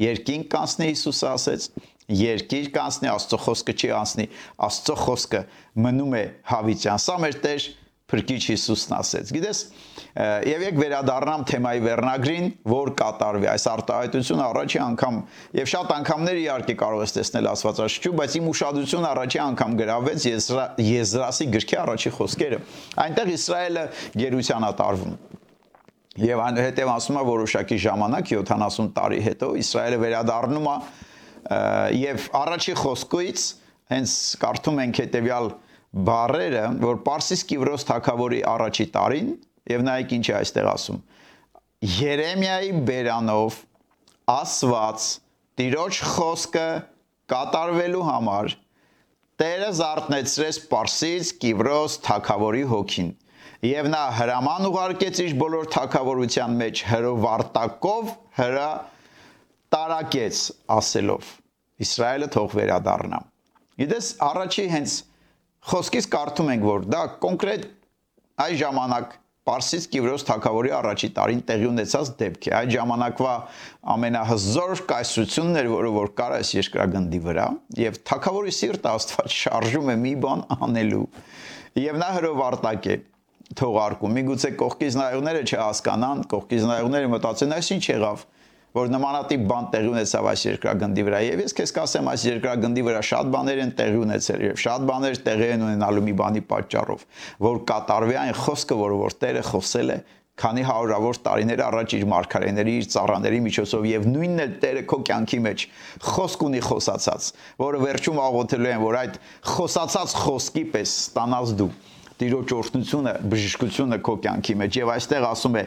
երկինք 0.00 0.48
կանցնի 0.52 0.86
Հիսուսը 0.88 1.28
ասեց 1.34 1.66
երկիր 2.12 2.70
կանցնի, 2.76 3.10
Աստծո 3.16 3.38
խոսքը 3.46 3.74
չի 3.76 3.90
անցնի, 3.96 4.28
Աստծո 4.66 4.96
խոսքը 5.06 5.42
մնում 5.86 6.14
է 6.16 6.22
հավիտյան։ 6.52 7.02
Սա 7.06 7.18
մեր 7.24 7.38
Տեր 7.46 7.66
Փրկիչ 8.06 8.42
Հիսուսն 8.46 8.92
ասեց։ 8.94 9.30
Գիտես, 9.34 9.60
եւ 10.46 10.60
եք 10.62 10.76
վերադառնամ 10.78 11.44
թեմայի 11.50 11.80
վերնագրին, 11.82 12.44
որ 12.70 12.90
կատարվի 13.00 13.48
այս 13.50 13.64
արտահայտությունը 13.72 14.44
առաջի 14.46 14.80
անգամ 14.84 15.18
եւ 15.58 15.70
շատ 15.72 15.90
անգամներ 15.96 16.38
իհարկե 16.44 16.76
կարող 16.84 17.02
ես 17.02 17.16
տեսնել 17.16 17.48
Աստվածաշրջում, 17.50 18.14
բայց 18.20 18.36
իմ 18.38 18.46
ուշադրությունը 18.52 19.10
առաջի 19.10 19.40
անգամ 19.46 19.74
գրավեց 19.82 20.28
Եզրա, 20.30 20.66
Եզրասի 20.86 21.48
գրքի 21.56 21.80
առաջի 21.82 22.14
խոսքերը։ 22.20 22.60
Այնտեղ 23.06 23.32
Իսրայելը 23.34 23.84
գերության 24.22 24.68
ատարվում 24.70 25.18
Եվ 26.16 26.40
այնուհետև 26.46 26.90
ասում 26.94 27.16
է 27.20 27.22
որոշակի 27.26 27.76
ժամանակ 27.82 28.30
70 28.38 28.86
տարի 28.96 29.18
հետո 29.26 29.48
Իսրայելը 29.60 29.98
վերադառնում 30.06 30.70
է 30.70 30.76
եւ 31.96 32.26
առաջի 32.40 32.74
խոսքից 32.80 33.44
հենց 33.92 34.14
կարդում 34.42 34.80
ենք 34.86 35.00
հետեւյալ 35.02 35.50
բարերը, 36.06 36.64
որ 36.82 36.98
Պարսիս 37.06 37.44
Կիվրոս 37.50 37.86
թակավորի 37.90 38.40
առաջի 38.50 38.86
տարին 38.96 39.30
եւ 39.72 39.84
նայեք 39.86 40.14
ինչ 40.16 40.26
է 40.26 40.34
այստեղ 40.40 40.70
ասում։ 40.72 40.98
Երեմիայի 41.96 42.72
բերանով 42.88 43.58
ասված 44.36 45.06
Տիրոջ 45.56 46.00
խոսքը 46.16 46.68
կատարվելու 47.32 48.06
համար 48.06 48.56
Տերը 49.40 49.70
զարթնեցրեց 49.76 50.58
Պարսից 50.70 51.30
Կիվրոս 51.42 51.96
թակավորի 52.06 52.62
հոգին 52.72 53.08
եւ 53.66 53.88
նա 53.92 54.02
հրաման 54.16 54.68
ուղարկեց 54.68 55.20
իր 55.26 55.34
բոլոր 55.40 55.68
թակավորության 55.74 56.56
մեջ 56.60 56.82
հրովարտակով 56.90 58.12
հրա 58.40 58.68
տարակեց 59.74 60.40
ասելով 60.76 61.34
Իսրայելը 61.76 62.26
թող 62.32 62.54
վերադառնա։ 62.56 63.18
Գիտես, 63.76 64.06
առաջի 64.24 64.62
հենց 64.72 64.92
խոսքից 65.70 66.06
կարդում 66.14 66.50
ենք, 66.54 66.66
որ 66.66 66.84
դա 66.94 67.00
կոնկրետ 67.24 67.64
այ 68.46 68.52
ժամանակ 68.62 69.16
Պարսից 69.46 69.84
Կիվրոս 69.92 70.24
թակավորի 70.26 70.70
առաջի 70.74 71.08
տարին 71.16 71.42
տեղի 71.46 71.66
ունեցած 71.68 72.08
դեպք 72.22 72.46
է։ 72.48 72.52
Այդ 72.56 72.70
ժամանակվա 72.74 73.34
ամենահզոր 73.94 74.80
կայսրությունն 74.90 75.60
էր, 75.60 75.68
որը 75.70 75.92
որ 75.96 76.08
կար 76.18 76.34
այս 76.40 76.50
երկրագնդի 76.56 77.20
վրա, 77.26 77.44
եւ 77.82 78.00
թակավորի 78.10 78.54
սիրտը 78.56 78.94
Աստված 78.96 79.36
շարժում 79.36 79.92
է 79.92 79.96
մի 80.02 80.14
բան 80.24 80.42
անելու։ 80.66 81.04
Եվ 81.84 82.00
նա 82.02 82.08
հրովարտակ 82.16 82.88
է 82.90 82.96
թողարկում։ 83.60 84.16
Միգուցե 84.18 84.50
կողքից 84.66 84.98
նայողները 84.98 85.44
չհասկանան, 85.46 86.24
կողքից 86.32 86.66
նայողները 86.72 87.12
մտածեն, 87.14 87.54
այս 87.60 87.70
ինչ 87.76 87.84
եղավ 87.92 88.26
որ 88.76 88.90
նմանատիպ 88.92 89.46
բան 89.50 89.68
տեղի 89.72 89.90
ունեցավ 89.92 90.26
այս 90.32 90.42
երկրագնդի 90.46 91.04
վրա 91.06 91.20
եւ 91.26 91.42
ես 91.46 91.56
քեզ 91.56 91.72
կասեմ 91.76 92.10
այս 92.12 92.24
երկրագնդի 92.26 92.82
վրա 92.86 93.00
շատ 93.10 93.30
բաներ 93.36 93.62
են 93.64 93.72
տեղի 93.78 94.00
ունեցել 94.04 94.44
եւ 94.46 94.60
շատ 94.66 94.84
բաներ 94.90 95.16
տեղի 95.26 95.48
են 95.54 95.64
ունենալու 95.66 96.04
մի 96.06 96.14
բանի 96.20 96.42
պատճառով 96.50 97.06
որ 97.46 97.62
կատարվի 97.72 98.18
այն 98.26 98.36
խոսքը 98.42 98.78
որ 98.82 99.16
Տերը 99.16 99.42
խոսել 99.46 99.92
է 99.96 99.98
քանի 100.36 100.62
հարյուրավոր 100.68 101.18
տարիներ 101.24 101.60
առաջ 101.64 101.92
իր 101.96 102.02
մարգարեների, 102.12 102.72
իր 102.76 102.88
ծառաների 102.92 103.38
միջոցով 103.46 103.86
եւ 103.88 104.08
նույնն 104.10 104.42
էլ 104.44 104.50
Տերը 104.60 104.82
քո 104.90 104.98
կյանքի 105.08 105.38
մեջ 105.46 105.64
խոսք 106.10 106.44
ունի 106.46 106.60
խոսացած, 106.66 107.28
որը 107.62 107.80
վերջում 107.86 108.20
աղոթելու 108.26 108.70
են, 108.74 108.82
որ 108.84 108.98
այդ 109.00 109.16
խոսացած 109.56 110.16
խոսքի 110.26 110.64
պես 110.76 110.92
ստանաս 111.06 111.54
դու 111.56 111.70
Տիրոջ 112.16 112.52
օրհնությունը, 112.56 113.10
բժշկությունը 113.32 113.96
քո 114.04 114.12
կյանքի 114.24 114.54
մեջ 114.60 114.76
եւ 114.80 114.92
այստեղ 114.92 115.24
ասում 115.30 115.56
է 115.60 115.64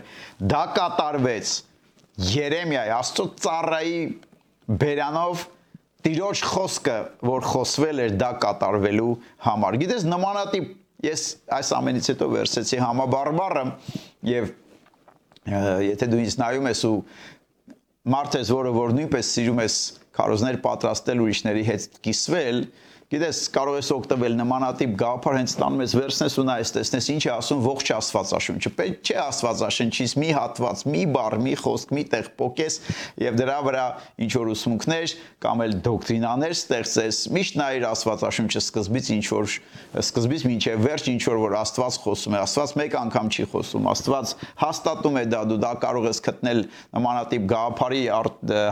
դա 0.53 0.61
կատարվեց 0.77 1.51
Երեմիայի 2.19 2.91
Աստծո 2.97 3.25
ծառայի 3.39 3.99
բերանով 4.79 5.45
Տիրոջ 6.03 6.41
խոսքը, 6.47 6.97
որ 7.27 7.45
խոսվել 7.47 8.01
էր 8.05 8.13
դա 8.19 8.29
կատարվելու 8.43 9.13
համար։ 9.45 9.77
Գիտես 9.81 10.05
նմանատիպ 10.07 10.69
ես 11.03 11.23
այս 11.59 11.71
ամենից 11.75 12.09
հետո 12.13 12.27
վերցեցի 12.33 12.79
համաբարբարը 12.83 13.63
եւ 14.29 14.51
եթե 15.89 16.09
դու 16.11 16.21
ինձ 16.23 16.37
նայում 16.39 16.69
ես 16.69 16.83
ու 16.89 16.93
մարդ 18.15 18.37
ես, 18.39 18.51
որը 18.55 18.73
որ 18.75 18.95
նույնպես 18.99 19.31
սիրում 19.35 19.61
ես 19.63 19.77
քարոզներ 20.19 20.59
պատրաստել 20.63 21.23
ուրիշների 21.25 21.63
հետ 21.69 21.99
կիսվել, 22.07 22.61
Գիտես, 23.09 23.37
կարող 23.49 23.75
ես 23.79 23.87
օգտվել 23.95 24.35
նմանատիպ 24.37 24.91
գաղափար 25.01 25.35
հենց 25.39 25.53
տանում 25.57 25.79
ես 25.81 25.93
վերցնես 25.97 26.33
ու 26.37 26.43
նայես 26.45 26.71
տեսնես 26.75 27.05
ինչ 27.09 27.21
է 27.25 27.29
ասում 27.33 27.61
ողջ 27.65 27.87
Աստվածաշունչը։ 27.95 28.71
Պետք 28.77 29.09
չէ 29.09 29.15
Աստվածաշնչից 29.23 30.13
մի 30.21 30.29
հատված, 30.37 30.83
մի 30.93 31.01
բառ, 31.15 31.35
մի 31.41 31.53
խոսք, 31.57 31.93
մի 31.97 32.03
տեղ 32.13 32.29
փոկես 32.37 32.77
եւ 33.25 33.39
դրա 33.39 33.55
վրա 33.65 33.85
ինչ 34.21 34.29
որ 34.37 34.51
ուսմունքներ 34.53 35.15
կամ 35.41 35.63
էլ 35.65 35.73
դոկտրինաներ 35.89 36.53
ստեղծես։ 36.53 37.23
Միշտ 37.33 37.57
նայիր 37.57 37.87
Աստվածաշունչը 37.89 38.61
սկզբից 38.61 39.09
ինչ 39.17 39.25
որ 39.33 39.57
սկզբից 40.05 40.45
մինչև 40.53 40.85
վերջ 40.85 41.09
ինչ 41.09 41.23
որ 41.33 41.41
որ 41.49 41.57
Աստված 41.65 41.99
խոսում 42.05 42.37
է։ 42.37 42.43
Աստված 42.45 42.75
մեկ 42.77 42.97
անգամ 42.99 43.33
չի 43.33 43.47
խոսում։ 43.49 43.89
Աստված 43.89 44.35
հաստատում 44.61 45.17
է 45.17 45.25
դա, 45.33 45.41
դու 45.49 45.59
դա 45.65 45.73
կարող 45.81 46.09
ես 46.09 46.21
գտնել 46.29 46.61
նմանատիպ 46.99 47.49
գաղափարի 47.49 48.03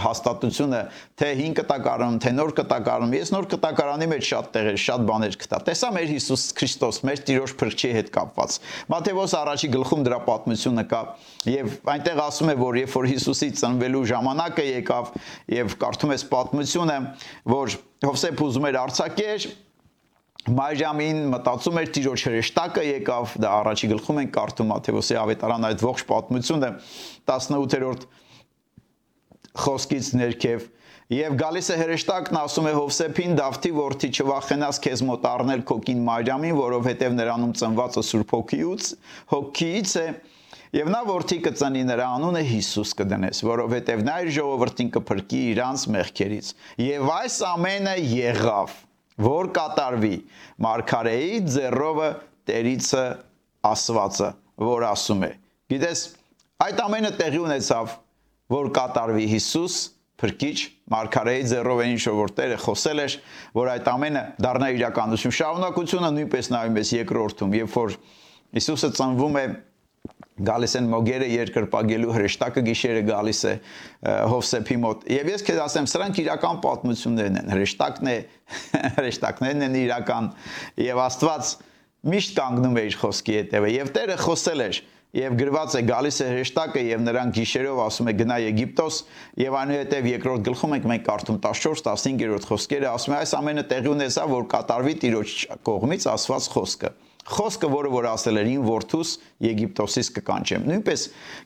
հաստատությունը 0.05 0.81
թե 1.17 1.31
5 1.41 1.57
կտակարանում, 1.57 2.19
թե 2.21 2.33
նոր 2.37 2.53
կտակարանում։ 2.61 3.15
Ես 3.17 3.33
նոր 3.33 3.47
կտակարանի 3.55 4.09
մեջ 4.13 4.26
շատ 4.27 4.49
տեղեր, 4.55 4.79
շատ 4.83 5.05
բաներ 5.07 5.37
գտա։ 5.41 5.59
Տեսա 5.67 5.89
մեր 5.95 6.07
Հիսուս 6.13 6.43
Քրիստոս, 6.57 6.99
մեր 7.07 7.21
Տիրոջ 7.27 7.53
փրկչի 7.61 7.91
հետ 7.97 8.09
կապված։ 8.17 8.57
Մատթեոս 8.93 9.35
առաջի 9.41 9.69
գլխում 9.75 10.03
դրա 10.07 10.19
պատմությունը 10.27 10.85
կա 10.91 11.01
եւ 11.51 11.77
այնտեղ 11.93 12.21
ասում 12.27 12.51
է, 12.51 12.57
որ 12.61 12.79
երբ 12.81 12.97
որ 12.97 13.07
Հիսուսի 13.13 13.49
ծնվելու 13.61 14.03
ժամանակը 14.11 14.67
եկավ 14.67 15.13
եւ 15.57 15.77
կարդում 15.83 16.13
ես 16.17 16.27
պատմությունը, 16.33 16.97
որ 17.57 17.77
Հովսեփ 18.07 18.43
ուզում 18.47 18.67
էր 18.67 18.79
արցակեր, 18.83 19.47
Մայրամին 20.47 21.17
մտածում 21.33 21.77
էր 21.81 21.89
Տիրոջ 21.97 22.21
հրեշտակը 22.23 22.83
եկավ, 22.87 23.33
դա 23.43 23.49
առաջի 23.57 23.89
գլխում 23.91 24.19
են 24.21 24.29
կարդում 24.37 24.69
Մատթեոսի 24.71 25.17
ավետարան 25.19 25.67
այդ 25.67 25.83
ողջ 25.83 26.03
պատմությունը 26.07 26.69
18-րդ 27.27 28.05
խոսքից 29.57 30.11
ներքև 30.21 30.69
Եվ 31.07 31.35
գալիս 31.39 31.67
է 31.71 31.75
հրեշտակն 31.79 32.35
ասում 32.35 32.65
է 32.67 32.71
Հովսեփին 32.75 33.35
Դավթի 33.37 33.69
որդի 33.77 34.07
չվախենաս 34.11 34.79
քեզ 34.83 35.03
մոտ 35.07 35.27
առնել 35.29 35.61
քոկին 35.69 36.01
Մարիամին, 36.03 36.57
որովհետև 36.57 37.15
նրանում 37.15 37.53
ծնվածը 37.61 38.03
Սուրբ 38.07 38.33
Հոգիուց, 38.35 38.89
Հոգիից 39.31 39.93
է 40.01 40.05
Եվ 40.75 40.91
նա 40.91 41.01
որդի 41.07 41.37
կծնի 41.45 41.85
նրա 41.87 42.09
անունը 42.17 42.43
Հիսուս 42.49 42.91
կդնես, 42.99 43.39
որովհետև 43.47 44.03
նա 44.03 44.17
իր 44.25 44.33
ժողովրդին 44.35 44.91
կփրկի 44.97 45.41
իրանց 45.53 45.85
մեղքերից։ 45.95 46.49
Եվ 46.83 47.11
այս 47.15 47.37
ամենը 47.53 47.95
եղավ, 48.03 48.77
որ 49.31 49.51
կատարվի 49.55 50.15
Մարգարեի 50.67 51.43
ձեռովը 51.55 52.09
Տերիցը 52.51 53.05
ասվածը, 53.71 54.33
որ 54.67 54.91
ասում 54.91 55.23
է։ 55.23 55.31
Գիտես, 55.71 56.03
այդ 56.67 56.81
ամենը 56.83 57.13
տեղի 57.23 57.45
ունեցավ, 57.47 57.95
որ 58.57 58.75
կատարվի 58.75 59.31
Հիսուս 59.37 59.85
փրկիչ 60.17 60.57
Մարգարեի 60.93 61.47
ձեռով 61.51 61.81
այն 61.83 61.93
ինչ 61.93 62.03
որ 62.17 62.33
Տերը 62.37 62.59
խոսել 62.63 63.01
էր, 63.03 63.15
որ 63.57 63.71
այդ 63.73 63.89
ամենը 63.91 64.21
դառնա 64.43 64.69
իրականություն։ 64.77 65.35
Շարունակությունը 65.37 66.11
նույնպես 66.17 66.51
նայում 66.53 66.79
ես 66.81 66.93
երկրորդում, 66.97 67.57
երբ 67.57 67.75
որ 67.77 67.97
Հիսուսը 68.57 68.89
ծնվում 68.97 69.37
է 69.37 69.45
գալիս 70.47 70.75
են 70.77 70.89
մոգերը 70.91 71.27
երկրպագելու 71.33 72.13
հրեշտակը 72.15 72.63
գիշերը 72.67 73.01
գալիս 73.07 73.39
է 73.49 73.53
Հովսեփի 74.31 74.77
մոտ 74.83 75.07
եւ 75.11 75.31
ես 75.33 75.45
քեզ 75.47 75.61
ասեմ 75.63 75.87
սրանք 75.91 76.19
իրական 76.23 76.59
պատմություններն 76.65 77.39
են 77.41 77.49
հրեշտակն 77.55 78.11
է 78.11 78.17
հրեշտակներն 78.99 79.65
են 79.67 79.79
իրական 79.81 80.29
եւ 80.85 81.01
Աստված 81.07 81.53
միշտ 82.13 82.37
կանգնում 82.37 82.77
է 82.77 82.85
իր 82.87 82.99
խոսքի 83.01 83.37
հետևը 83.37 83.73
եւ 83.73 83.91
Տերը 83.97 84.19
խոսել 84.21 84.65
էր 84.67 84.81
եւ 85.15 85.35
գրված 85.39 85.75
է 85.79 85.81
գալիս 85.87 86.17
է 86.19 86.27
հրեշտակը 86.27 86.81
եւ 86.83 87.03
նրան 87.05 87.29
գիշերով 87.37 87.79
ասում 87.85 88.09
է 88.11 88.13
գնա 88.19 88.37
Եգիպտոս 88.43 88.97
եւ 89.39 89.57
այնուհետեւ 89.61 90.09
երկրորդ 90.11 90.43
գլխում 90.47 90.75
ենք 90.77 90.87
մենք 90.91 91.05
կարդում 91.07 91.39
14-15-րդ 91.47 92.47
խոսքերը 92.51 92.89
ասում 92.91 93.15
է 93.15 93.19
այս 93.21 93.33
ամենը 93.39 93.63
տեղի 93.71 93.91
ունեցա 93.93 94.25
որ 94.33 94.47
կատարվի 94.51 94.95
Տիրոջ 95.07 95.35
կողմից 95.67 96.07
ասված 96.11 96.49
խոսքը 96.57 96.91
խոսքը 97.27 97.69
որը 97.71 97.89
որ 97.91 98.09
ասել 98.13 98.41
էր 98.41 98.51
ին 98.51 98.67
որդուս 98.67 99.09
Եգիպտոսից 99.47 100.11
կկանչեմ 100.17 100.67
նույնպես 100.67 101.01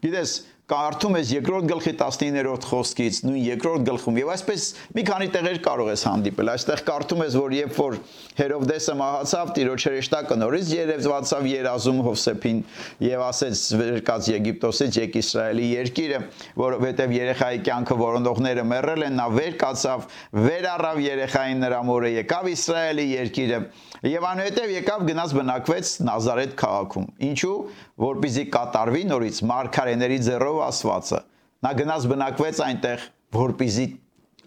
գիտես 0.05 0.33
կարդում 0.71 1.15
ես 1.19 1.31
երկրորդ 1.35 1.65
գլխի 1.67 1.91
19-րդ 1.99 2.65
խոսքից, 2.69 3.17
նույն 3.27 3.41
երկրորդ 3.43 3.83
գլխում 3.89 4.19
եւ 4.21 4.29
այսպես 4.31 4.67
մի 4.95 5.03
քանի 5.09 5.27
տեղեր 5.35 5.57
կարող 5.65 5.89
ես 5.91 6.03
հանդիպել։ 6.07 6.51
Այստեղ 6.51 6.83
կարդում 6.87 7.23
ես, 7.25 7.35
որ 7.41 7.55
երբ 7.57 7.79
որ 7.81 7.97
Հերովդեսը 8.39 8.95
մահացավ, 9.01 9.51
Տիրոջ 9.57 9.85
հրեշտակը 9.89 10.37
նորից 10.39 10.71
երևացավ 10.71 11.49
երազում 11.51 11.99
Հովսեփին 12.07 12.61
եւ 13.03 13.23
ասեց 13.27 13.65
վերկած 13.81 14.29
Եգիպտոսից 14.31 14.99
եկ 15.01 15.17
Իսրայելի 15.21 15.67
երկիրը, 15.71 16.21
որովհետեւ 16.61 17.15
երեխայի 17.19 17.61
կյանքը 17.67 17.97
որոնողները 18.01 18.65
մեռել 18.71 19.05
են, 19.11 19.19
նա 19.19 19.27
վեր 19.35 19.57
կացավ, 19.61 20.07
վեր 20.47 20.69
առավ 20.71 21.01
երեխային 21.11 21.63
նրա 21.65 21.81
մորը 21.91 22.13
եկավ 22.21 22.51
Իսրայելի 22.55 23.07
երկիրը 23.11 23.61
եւ 24.01 24.23
անհետեւ 24.31 24.71
եկավ 24.79 25.01
գնաց 25.11 25.33
բնակվեց 25.37 25.89
Նազարեթ 26.07 26.53
քաղաքում։ 26.57 27.03
Ինչու? 27.27 27.57
Որպեսզի 28.01 28.45
կատարվի 28.55 29.03
նորից 29.11 29.41
մարգարեների 29.51 30.17
ձեռով 30.25 30.60
ասվածը։ 30.67 31.19
Նա 31.61 31.71
գնաց 31.81 32.07
բնակվեց 32.11 32.61
այնտեղ, 32.65 33.03
որպեսզի 33.37 33.87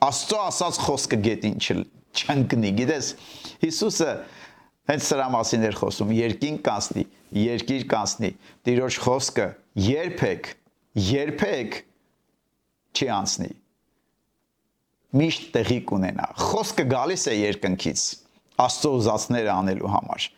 Աստծո 0.05 0.39
ասած 0.45 0.79
խոսքը 0.85 1.19
գետին 1.25 1.55
չընկնի։ 2.15 2.71
Գիտես, 2.79 3.11
Հիսուսը 3.63 4.11
հենց 4.91 5.07
սրա 5.09 5.29
մասին 5.33 5.67
էր 5.69 5.77
խոսում. 5.81 6.11
երկին 6.19 6.59
կանցնի, 6.67 7.05
երկիր 7.41 7.85
կանցնի։ 7.95 8.31
Տիրոջ 8.69 8.99
խոսքը 9.05 9.47
երբեք, 9.85 10.51
երբեք 11.09 11.79
չի 12.95 13.09
անցնի։ 13.15 13.53
Միշտ 15.15 15.49
տեղի 15.55 15.81
կունենա։ 15.89 16.29
Խոսքը 16.43 16.85
գալիս 16.91 17.25
է 17.31 17.35
երկնքից 17.39 18.05
Աստծո 18.65 18.91
ուզածները 18.99 19.51
անելու 19.55 19.91
համար։ 19.95 20.29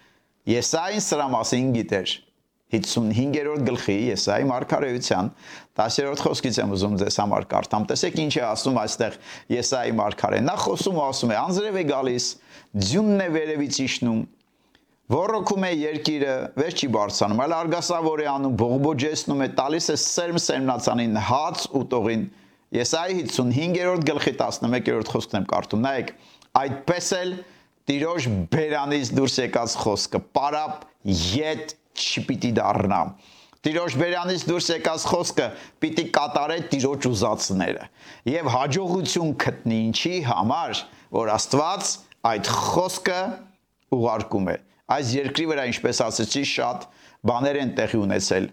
Եսային 0.53 1.03
սրա 1.05 1.27
մասին 1.33 1.73
գիտեր 1.77 2.13
55-րդ 2.75 3.67
գլխի 3.67 3.95
Եսայի 4.11 4.47
մարգարեության 4.51 5.29
10-րդ 5.79 6.23
խոսքից 6.27 6.57
եմ 6.63 6.73
ուզում 6.77 6.97
ձեզ 7.03 7.19
համար 7.23 7.47
կարդամ։ 7.53 7.85
Տեսեք 7.93 8.17
ինչ 8.25 8.33
է 8.37 8.43
ասում 8.47 8.81
այստեղ 8.83 9.19
Եսայի 9.55 9.93
մարգարեն։ 10.01 10.49
Նա 10.51 10.57
խոսում 10.65 10.99
ու 10.99 11.05
ասում 11.07 11.35
է. 11.35 11.37
«Անձրև 11.47 11.79
է 11.79 11.85
գալիս, 11.93 12.27
ձյունն 12.87 13.23
է 13.23 13.29
վերևից 13.37 13.79
իջնում, 13.87 14.25
Ոռոգում 15.07 15.63
է 15.63 15.69
երկիրը, 15.71 16.33
վեր 16.59 16.73
չի 16.75 16.87
բարձանում, 16.97 17.41
այլ 17.45 17.53
արգասավոր 17.57 18.23
է 18.25 18.25
անում, 18.27 18.55
բողբոջեցնում 18.59 19.45
է, 19.45 19.47
տալիս 19.61 19.87
է 19.87 19.95
սերմ 20.03 20.39
սերմնացանին, 20.43 21.21
հաց 21.29 21.67
ուտողին։ 21.79 22.25
Եսայի 22.75 23.21
55-րդ 23.31 24.07
գլխի 24.09 24.33
11-րդ 24.41 25.13
խոսքն 25.15 25.39
եմ 25.39 25.47
կարդում։ 25.53 25.87
Նայեք, 25.87 26.11
այդպես 26.59 27.11
էլ 27.21 27.31
Տիրոջ 27.87 28.25
բերանից 28.51 29.11
դուրս 29.15 29.35
եկած 29.45 29.75
խոսքը 29.79 30.21
պարապ 30.35 30.87
յետ 31.07 31.75
չպիտի 31.97 32.53
դառնա։ 32.57 33.01
Տիրոջ 33.67 33.97
բերանից 33.99 34.43
դուրս 34.47 34.69
եկած 34.77 35.05
խոսքը 35.11 35.47
պիտի 35.83 36.05
կատարե 36.15 36.59
Տիրոջ 36.71 37.07
ուզածները 37.11 37.87
եւ 38.31 38.51
հաջողություն 38.55 39.33
գտնի 39.43 39.79
ինչի 39.89 40.13
համար, 40.29 40.83
որ 41.17 41.33
Աստված 41.35 41.89
այդ 42.31 42.51
խոսքը 42.67 43.19
ուղարկում 43.97 44.53
է։ 44.53 44.57
Այս 44.97 45.11
երկրի 45.17 45.49
վրա, 45.51 45.65
ինչպես 45.73 46.03
ասացի, 46.07 46.45
շատ 46.53 46.87
բաներ 47.27 47.59
են 47.65 47.75
տեղի 47.81 48.01
ունեցել 48.07 48.49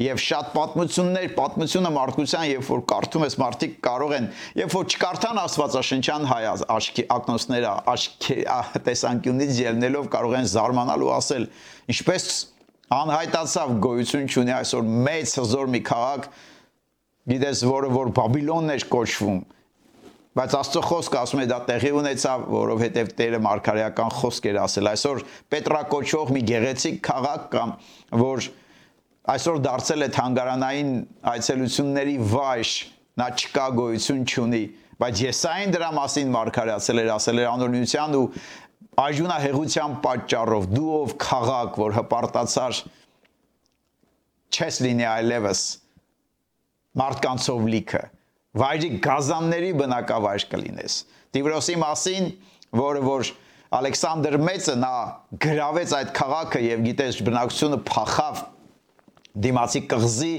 եւ 0.00 0.20
շատ 0.24 0.52
պատմություններ, 0.54 1.26
պատմությունը 1.36 1.90
մարդկության, 1.92 2.44
երբ 2.50 2.68
որ 2.70 2.84
կարդում 2.88 3.24
ես, 3.26 3.34
մարդիկ 3.42 3.74
կարող 3.84 4.14
են, 4.16 4.28
երբ 4.56 4.76
որ 4.76 4.86
չկարդան 4.94 5.40
Աստվածաշնչյան 5.42 6.24
հայ 6.30 6.38
աչքի 6.76 7.04
ակնոցները, 7.16 7.72
աչքի 7.92 8.36
տեսանկյունից 8.86 9.60
ելնելով 9.60 10.08
կարող 10.14 10.38
են 10.40 10.48
զարմանալ 10.54 11.04
ու 11.04 11.12
ասել, 11.18 11.46
ինչպես 11.92 12.30
անհայտացավ 12.90 13.72
գոյություն 13.84 14.28
ունի 14.40 14.52
այսօր 14.56 14.86
մեծ 15.06 15.32
հզոր 15.38 15.68
մի 15.70 15.80
քաղաք 15.86 16.24
գիտես, 17.30 17.60
որը 17.70 17.90
որ 17.94 18.08
Բաբիլոնն 18.16 18.74
էր 18.74 18.86
կոչվում, 18.90 19.36
բայց 20.40 20.56
Աստծո 20.58 20.82
խոսքը 20.88 21.20
ասում 21.20 21.42
է 21.42 21.46
դա 21.50 21.58
տեղի 21.68 21.92
ունեցավ, 22.00 22.42
որովհետև 22.54 23.12
Տերը 23.20 23.40
մարգարեական 23.46 24.10
խոսք 24.16 24.48
էր 24.50 24.58
ասել։ 24.64 24.90
Այսօր 24.90 25.22
Պետրակոչող 25.54 26.32
մի 26.34 26.42
գեղեցիկ 26.50 26.98
քաղաք 27.06 27.46
կամ 27.54 27.74
որ 28.24 28.48
այսօր 29.30 29.60
դարձել 29.70 30.06
է 30.06 30.10
թանգարանային 30.16 30.92
այցելությունների 31.30 32.16
վայր, 32.30 32.74
նա 33.20 33.28
չկա 33.38 33.66
գոյություն 33.78 34.24
չունի, 34.26 34.64
բայց 35.00 35.22
Եսային 35.30 35.74
դրա 35.76 35.90
մասին 36.00 36.32
մարգարեացել 36.34 37.02
էր, 37.04 37.10
ասել 37.14 37.40
էր 37.40 37.50
անօրինության 37.50 38.16
ու 38.18 38.24
այժունահեղության 38.98 39.98
պատճառով 40.04 40.66
դու 40.74 40.88
ով 41.00 41.14
քաղաք, 41.24 41.78
որ 41.80 41.94
հպարտացար 42.00 42.80
չես 44.50 44.80
լինի 44.84 45.06
այլևս 45.10 45.60
մարդկանցով 47.00 47.68
լիքը 47.74 48.02
վայրի 48.60 48.90
գազանների 49.04 49.70
բնակավայր 49.78 50.46
կլինես 50.50 50.96
Տիվրոսի 51.36 51.76
մասին 51.80 52.24
որը 52.80 53.02
որ 53.06 53.30
Ալեքսանդր 53.78 54.36
մեծը 54.42 54.74
նա 54.82 54.94
գրավեց 55.44 55.92
այդ 56.00 56.08
քաղաքը 56.16 56.62
եւ 56.64 56.80
գիտես 56.88 57.20
բնակությունը 57.28 57.78
փախավ 57.86 58.40
դիմացի 59.44 59.82
կղզի 59.92 60.32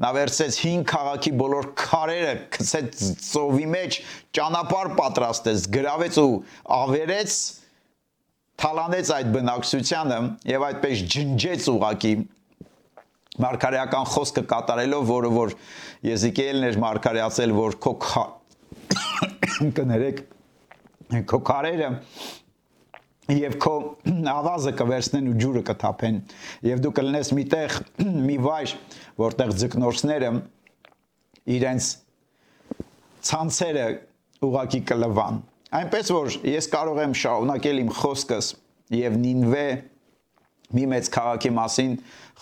նա 0.00 0.10
վերցեց 0.16 0.58
5 0.64 0.84
քաղաքի 0.88 1.32
բոլոր 1.42 1.66
քարերը 1.76 2.32
գցեց 2.56 3.02
ծովի 3.26 3.66
մեջ 3.74 3.98
ճանապարհ 4.38 4.92
պատրաստեց 5.00 5.66
գրավեց 5.76 6.20
ու 6.24 6.30
ավերեց 6.80 7.36
թալանեց 8.60 9.10
այդ 9.16 9.30
բնակչությանը 9.34 10.18
եւ 10.50 10.66
այդպես 10.70 11.04
ջնջեց 11.14 11.68
ուղակի 11.72 12.12
մարգարեական 13.40 14.08
խոսքը 14.14 14.42
կատարելով, 14.50 15.06
որը 15.10 15.30
որ 15.36 15.54
Եզիկիելն 16.04 16.66
էր 16.70 16.76
մարգարեացել, 16.82 17.54
որ 17.56 17.78
քո 17.84 17.94
կներեք 19.78 20.20
քո 21.30 21.40
կարերը 21.46 21.88
եւ 23.30 23.56
քո 23.62 23.74
ավազը 24.30 24.72
կվերցնեն 24.78 25.28
ու 25.30 25.36
ջուրը 25.40 25.62
կթափեն 25.70 26.20
եւ 26.66 26.82
դու 26.84 26.92
կլնես 26.98 27.32
միտեղ 27.38 27.76
մի 28.28 28.38
վայր 28.46 28.74
որտեղ 29.20 29.52
ձկնորսները 29.62 30.30
իրենց 31.56 31.90
ցանցերը 33.30 33.86
ուղակի 34.50 34.82
կլվան 34.90 35.40
այնպես 35.78 36.12
որ 36.14 36.34
ես 36.50 36.68
կարող 36.72 37.00
եմ 37.04 37.16
շարունակել 37.20 37.80
իմ 37.84 37.90
խոսքս 38.00 38.50
եւ 39.00 39.18
Նինվե 39.20 39.66
մի 40.74 40.84
մեծ 40.90 41.10
քաղաքի 41.14 41.52
մասին 41.56 41.94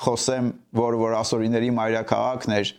խոսեմ, 0.03 0.49
որ 0.79 0.97
որ 1.01 1.17
ասորիների 1.19 1.71
մայրաքաղաքն 1.79 2.55
էր, 2.59 2.73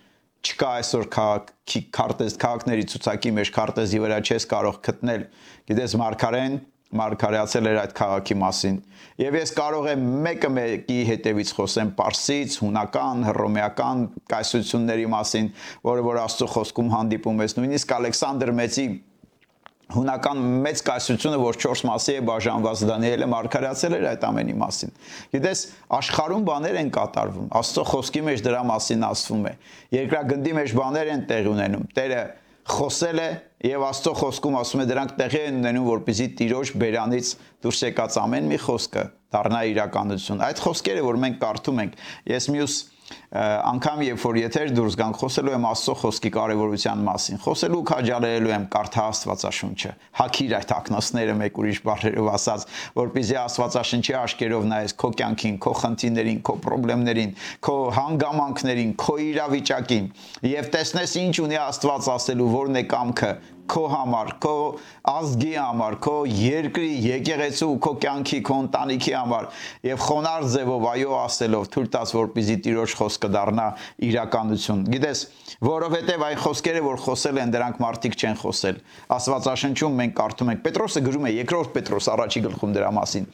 չկա 0.46 0.70
այսօր 0.80 1.08
քաղաքի 1.16 1.82
քարտեզ 1.98 2.36
քաղաքների 2.44 2.86
ցուցակի 2.94 3.32
մեջ 3.40 3.54
քարտեզի 3.56 4.02
վրա 4.06 4.20
չես 4.30 4.46
կարող 4.54 4.78
գտնել։ 4.90 5.26
Գիտես 5.70 5.96
Մարկարեն 6.00 6.60
մարգարեացել 7.00 7.70
էր 7.70 7.80
այդ 7.84 7.92
քաղաքի 8.00 8.36
մասին։ 8.42 8.78
Եվ 9.22 9.36
ես 9.38 9.52
կարող 9.60 9.90
եմ 9.92 10.06
մեկը 10.26 10.50
մեկի 10.56 10.98
հետևից 11.10 11.52
խոսեմ 11.58 11.92
Պարսից, 12.00 12.56
հունական, 12.64 13.26
հռոմեական 13.28 14.02
կայսությունների 14.32 15.06
մասին, 15.14 15.52
որը 15.86 16.06
որ 16.08 16.22
Աստծո 16.24 16.48
խոսքում 16.56 16.90
հանդիպում 16.96 17.44
ես, 17.46 17.56
նույնիսկ 17.60 17.94
Ալեքսանդր 18.00 18.54
Մեծի 18.58 18.88
հունական 19.90 20.42
մեծ 20.66 20.82
կայսությունը, 20.86 21.38
որ 21.42 21.58
4 21.64 21.82
մասի 21.90 22.14
է 22.14 22.24
բաժանված 22.30 22.82
Դանիելը 22.90 23.28
մարգարացել 23.34 23.96
էր 23.98 24.06
այդ 24.10 24.26
ամենի 24.28 24.56
մասին։ 24.60 24.92
Գիտես, 25.34 25.64
աշխարհում 25.98 26.46
բաներ 26.50 26.78
են 26.84 26.92
կատարվում։ 26.94 27.48
Աստծո 27.60 27.86
խոսքի 27.90 28.22
մեջ 28.30 28.44
դրա 28.46 28.62
մասին 28.70 29.08
ասվում 29.10 29.48
է։ 29.50 29.54
Երկրագնդի 29.98 30.54
մեջ 30.60 30.76
բաներ 30.80 31.12
են 31.16 31.24
տեղ 31.30 31.50
ունենում։ 31.56 31.88
Տերը 31.98 32.22
խոսել 32.70 33.20
է 33.24 33.30
եւ 33.66 33.86
Աստծո 33.90 34.14
խոսքում 34.20 34.58
ասում 34.60 34.84
է 34.84 34.86
դրանք 34.90 35.16
տեղի 35.20 35.42
են 35.50 35.58
ունենում, 35.60 35.88
որպեսզի 35.90 36.28
Տիրոջ 36.40 36.72
բերանից 36.84 37.32
դուրս 37.66 37.82
եկած 37.90 38.18
ամեն 38.22 38.50
մի 38.50 38.60
խոսքը 38.66 39.04
դառնա 39.34 39.62
իրականություն։ 39.74 40.44
Այդ 40.46 40.62
խոսքերը, 40.66 41.02
որ 41.10 41.20
մենք 41.24 41.40
կարդում 41.42 41.82
ենք, 41.84 41.98
ես 42.30 42.48
մյուս 42.54 42.78
անգամ 43.30 44.02
երբ 44.06 44.22
որ 44.24 44.38
եթեր 44.40 44.72
դուրս 44.78 44.96
գանք 45.00 45.20
խոսելու 45.22 45.54
եմ 45.56 45.66
Աստծո 45.70 45.96
խոսքի 46.02 46.32
կարևորության 46.36 47.04
մասին, 47.10 47.40
խոսելու 47.44 47.82
քաջալերելու 47.90 48.54
եմ 48.56 48.66
կարդա 48.74 49.06
Աստվածաշունչը։ 49.10 49.92
Հակիր 50.20 50.56
այդ 50.60 50.74
ակնոցները 50.80 51.36
մեկ 51.40 51.60
ուրիշ 51.64 51.82
բառերով 51.90 52.30
ասած, 52.34 52.66
որպեսզի 53.00 53.38
Աստվածաշնչի 53.44 54.18
աշկերով 54.20 54.68
նայես 54.70 54.96
քո 55.00 55.12
կյանքին, 55.20 55.60
քո 55.66 55.76
խնդիրներին, 55.84 56.42
քո 56.50 56.58
խնդիրներին, 56.70 57.36
քո 57.70 57.78
հանգամանքներին, 58.00 58.92
քո 59.00 59.16
իրավիճակին 59.30 60.12
եւ 60.50 60.74
տեսնես 60.74 61.16
ինչ 61.24 61.36
ունի 61.46 61.62
Աստված 61.70 62.12
ասելու, 62.20 62.52
որն 62.60 62.80
է 62.80 62.84
կամքը, 62.90 63.32
քո 63.70 63.84
համար, 63.94 64.32
քո 64.44 64.54
ազգի 65.10 65.52
համար, 65.56 65.98
քո 66.06 66.14
երկրի, 66.40 66.90
եկեղեցու, 67.06 67.70
քո 67.86 67.92
կյանքի, 68.06 68.40
քո 68.50 68.58
ընտանիքի 68.66 69.14
համար 69.16 69.50
եւ 69.90 70.06
խոնար 70.06 70.48
ձևով 70.54 70.88
այո 70.94 71.18
ասելով 71.20 71.70
թույլ 71.76 71.92
տաս 71.96 72.16
որպեսզի 72.20 72.58
Տիրոջ 72.70 72.96
խոսքը 73.00 73.32
դառնա 73.36 73.68
իրականություն։ 74.10 74.86
Գիտես, 74.96 75.26
որովհետեւ 75.70 76.26
այն 76.30 76.42
խոսքերը, 76.46 76.86
որ 76.90 77.04
խոսել 77.06 77.44
են, 77.44 77.54
դրանք 77.58 77.84
մարդիկ 77.86 78.18
չեն 78.20 78.42
խոսել։ 78.46 78.82
Աստվածաշնչում 79.20 80.02
մենք 80.04 80.18
կարդում 80.24 80.56
ենք 80.56 80.66
Պետրոսը 80.70 81.06
գրում 81.10 81.30
է 81.30 81.36
երկրորդ 81.40 81.78
Պետրոս 81.80 82.12
առաջի 82.16 82.46
գլխում 82.50 82.76
դրա 82.80 82.92
մասին 83.00 83.32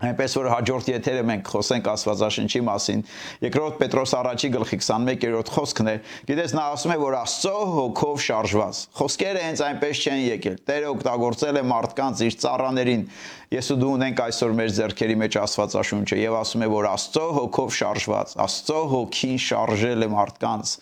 Այնպես 0.00 0.34
որ 0.38 0.46
հաջորդ 0.48 0.86
եթերը 0.90 1.24
մենք 1.28 1.48
խոսենք 1.52 1.88
Աստվածաշնչի 1.90 2.60
մասին։ 2.66 3.02
Երկրորդ 3.44 3.74
Պետրոս 3.80 4.14
առաջի 4.16 4.48
գլխի 4.54 4.78
21-րդ 4.80 5.50
խոսքն 5.56 5.90
է։ 5.90 5.94
Գիտես 6.30 6.54
նա 6.56 6.64
ասում 6.76 6.94
է, 6.94 6.96
որ 7.02 7.16
Աստծո 7.20 7.52
հոգով 7.74 8.22
շարժված։ 8.24 8.80
Խոսքերը 9.00 9.42
հենց 9.44 9.62
այնպես 9.66 10.00
չեն 10.00 10.22
եկել։ 10.24 10.56
Տերը 10.70 10.88
օգտագործել 10.94 11.60
է 11.60 11.64
մարդկանց 11.70 12.24
իր 12.30 12.38
ծառաներին։ 12.40 13.04
Ես 13.50 13.70
ու 13.70 13.78
դու 13.80 13.92
ունենք 13.98 14.24
այսօր 14.24 14.56
մեր 14.60 14.72
ձեռքերի 14.80 15.16
մեջ 15.20 15.38
Աստվածաշունչը 15.40 16.18
եւ 16.20 16.36
ասում 16.40 16.64
է, 16.64 16.68
որ 16.70 16.88
Աստծո 16.90 17.26
հոգով 17.36 17.72
շարժված, 17.76 18.34
Աստծո 18.46 18.80
հոգին 18.94 19.40
շարժել 19.50 20.06
է 20.06 20.10
մարդկանց։ 20.16 20.74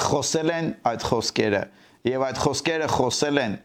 Խոսել 0.00 0.52
են 0.54 0.68
այդ 0.86 1.06
խոսքերը 1.10 1.62
եւ 2.06 2.22
այդ 2.24 2.38
խոսքերը 2.40 2.86
խոսել 2.94 3.40
են, 3.40 3.56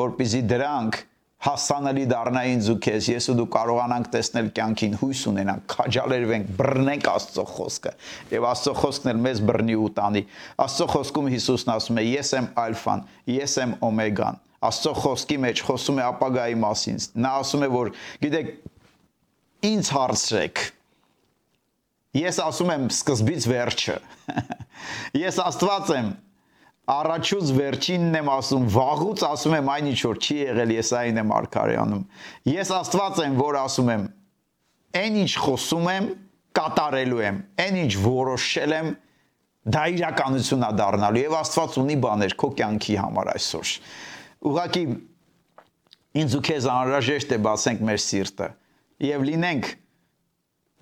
որpիզի 0.00 0.40
դրանք 0.50 0.96
հասանելի 1.44 2.04
դառնային 2.08 2.62
զուգես, 2.64 3.08
ես 3.12 3.26
ու 3.30 3.34
դու 3.40 3.46
կարողանանք 3.54 4.06
տեսնել 4.14 4.46
կյանքին 4.56 4.94
հույս 5.00 5.22
ունենանք, 5.30 5.64
քաջալերվենք, 5.74 6.52
բռնենք 6.60 7.08
Աստծո 7.14 7.44
խոսքը։ 7.54 7.92
Եվ 8.32 8.46
Աստծո 8.50 8.74
խոսքն 8.80 9.12
էլ 9.12 9.20
մեզ 9.26 9.42
բռնի 9.50 9.76
ու 9.84 9.90
տանի։ 9.98 10.22
Աստծո 10.64 10.86
խոսքում 10.94 11.28
Հիսուսն 11.34 11.74
ասում 11.74 12.00
է. 12.00 12.06
Ես 12.14 12.32
եմ 12.38 12.48
ալֆան, 12.64 13.04
ես 13.34 13.58
եմ 13.64 13.74
օմեգան։ 13.90 14.40
Աստծո 14.64 14.94
խոսքի 15.04 15.36
մեջ 15.44 15.64
խոսում 15.68 16.00
է 16.00 16.06
ապագայի 16.08 16.56
մասին։ 16.64 17.02
Նա 17.20 17.34
ասում 17.44 17.66
է, 17.66 17.68
որ 17.74 17.92
գիտեք, 18.24 18.54
ինձ 19.68 19.92
հարցրեք, 19.98 20.64
Ես 22.14 22.36
ասում 22.44 22.68
եմ 22.70 22.82
սկզբից 22.94 23.44
վերջը։ 23.50 23.94
Ես 25.24 25.38
Աստված 25.42 25.88
եմ, 25.96 26.10
առաջուց 26.84 27.50
վերջինն 27.56 28.18
եմ 28.18 28.28
ասում, 28.34 28.64
վաղուց 28.74 29.22
ասում 29.24 29.54
եմ 29.56 29.68
այն 29.74 29.86
ինչ 29.90 30.00
որ 30.04 30.18
չի 30.20 30.36
եղել, 30.40 30.72
ես 30.74 30.90
այն 30.98 31.20
եմ 31.22 31.30
արքարյանում։ 31.38 32.02
Ես 32.50 32.72
Աստված 32.76 33.20
եմ, 33.24 33.38
որ 33.40 33.58
ասում 33.62 33.88
եմ, 33.94 34.04
այն 35.00 35.16
ինչ 35.22 35.32
խոսում 35.44 35.88
եմ, 35.94 36.10
կատարելու 36.54 37.22
եմ, 37.24 37.38
այն 37.64 37.78
ինչ 37.84 37.94
որոշել 38.04 38.74
եմ, 38.78 38.90
դա 39.64 39.84
իրականությունա 39.94 40.68
դառնալու 40.76 41.22
եւ 41.24 41.36
Աստված 41.40 41.78
ունի 41.80 41.96
բաներ 42.04 42.36
քո 42.44 42.50
կյանքի 42.60 42.96
համար 43.00 43.30
այսօր։ 43.32 43.72
Ուղղակի 44.44 44.84
ինձ 46.20 46.36
ու 46.36 46.42
քեզ 46.44 46.68
անհրաժեշտ 46.74 47.32
է 47.32 47.38
բացենք 47.48 47.80
մեր 47.88 48.00
սիրտը 48.04 48.48
եւ 49.08 49.24
լինենք 49.24 49.70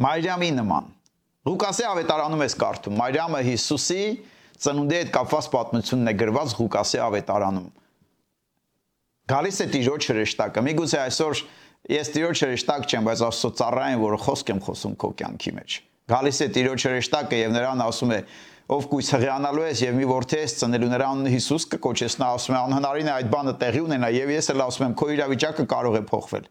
Մարիամի 0.03 0.51
նման։ 0.59 0.91
Ղուկասի 1.47 1.87
ավետարանում 1.93 2.43
ես 2.43 2.55
կարդում, 2.59 2.99
Մարիամը 2.99 3.41
Հիսուսի 3.47 4.03
ծնունդի 4.63 4.99
հետ 4.99 5.11
կապված 5.17 5.49
պատմությունն 5.53 6.13
է 6.13 6.15
գրված 6.23 6.55
Ղուկասի 6.59 7.01
ավետարանում։ 7.07 7.69
Գալիս 9.33 9.59
է 9.63 9.67
Տիրոջ 9.73 10.09
հրեշտակը։ 10.13 10.65
Միգուցե 10.67 10.99
այսօր 11.03 11.43
ես 11.93 12.13
Տիրոջ 12.13 12.43
հրեշտակ 12.43 12.87
չեմ, 12.93 13.07
բայց 13.09 13.23
Աստծո 13.33 13.51
ծառային, 13.63 14.01
որը 14.03 14.19
խոսք 14.23 14.53
եմ 14.53 14.63
խոսում 14.67 14.97
քո 15.03 15.11
կյանքի 15.23 15.53
մեջ։ 15.57 15.77
Գալիս 16.13 16.39
է 16.43 16.49
Տիրոջ 16.57 16.87
հրեշտակը 16.89 17.39
եւ 17.43 17.55
նրան 17.57 17.83
ասում 17.87 18.13
է 18.13 18.19
ով 18.73 18.87
կույս 18.93 19.09
հղիանալու 19.17 19.65
ես 19.67 19.81
եւ 19.83 19.97
մի 19.99 20.07
որդի 20.09 20.39
ես 20.39 20.55
ծնելու 20.61 20.91
նրան 20.93 21.25
Հիսուս 21.33 21.65
կկոչես 21.73 22.15
նա 22.23 22.29
ասում 22.37 22.55
է 22.55 22.59
անհնարին 22.63 23.11
է 23.11 23.13
այդ 23.13 23.31
բանը 23.33 23.55
տեղի 23.63 23.83
ունենա 23.83 24.11
եւ 24.15 24.33
ես 24.33 24.51
էլ 24.53 24.63
ասում 24.67 24.87
եմ 24.87 24.95
քո 25.03 25.09
իրավիճակը 25.17 25.67
կարող 25.73 25.99
է 25.99 26.03
փոխվել 26.13 26.47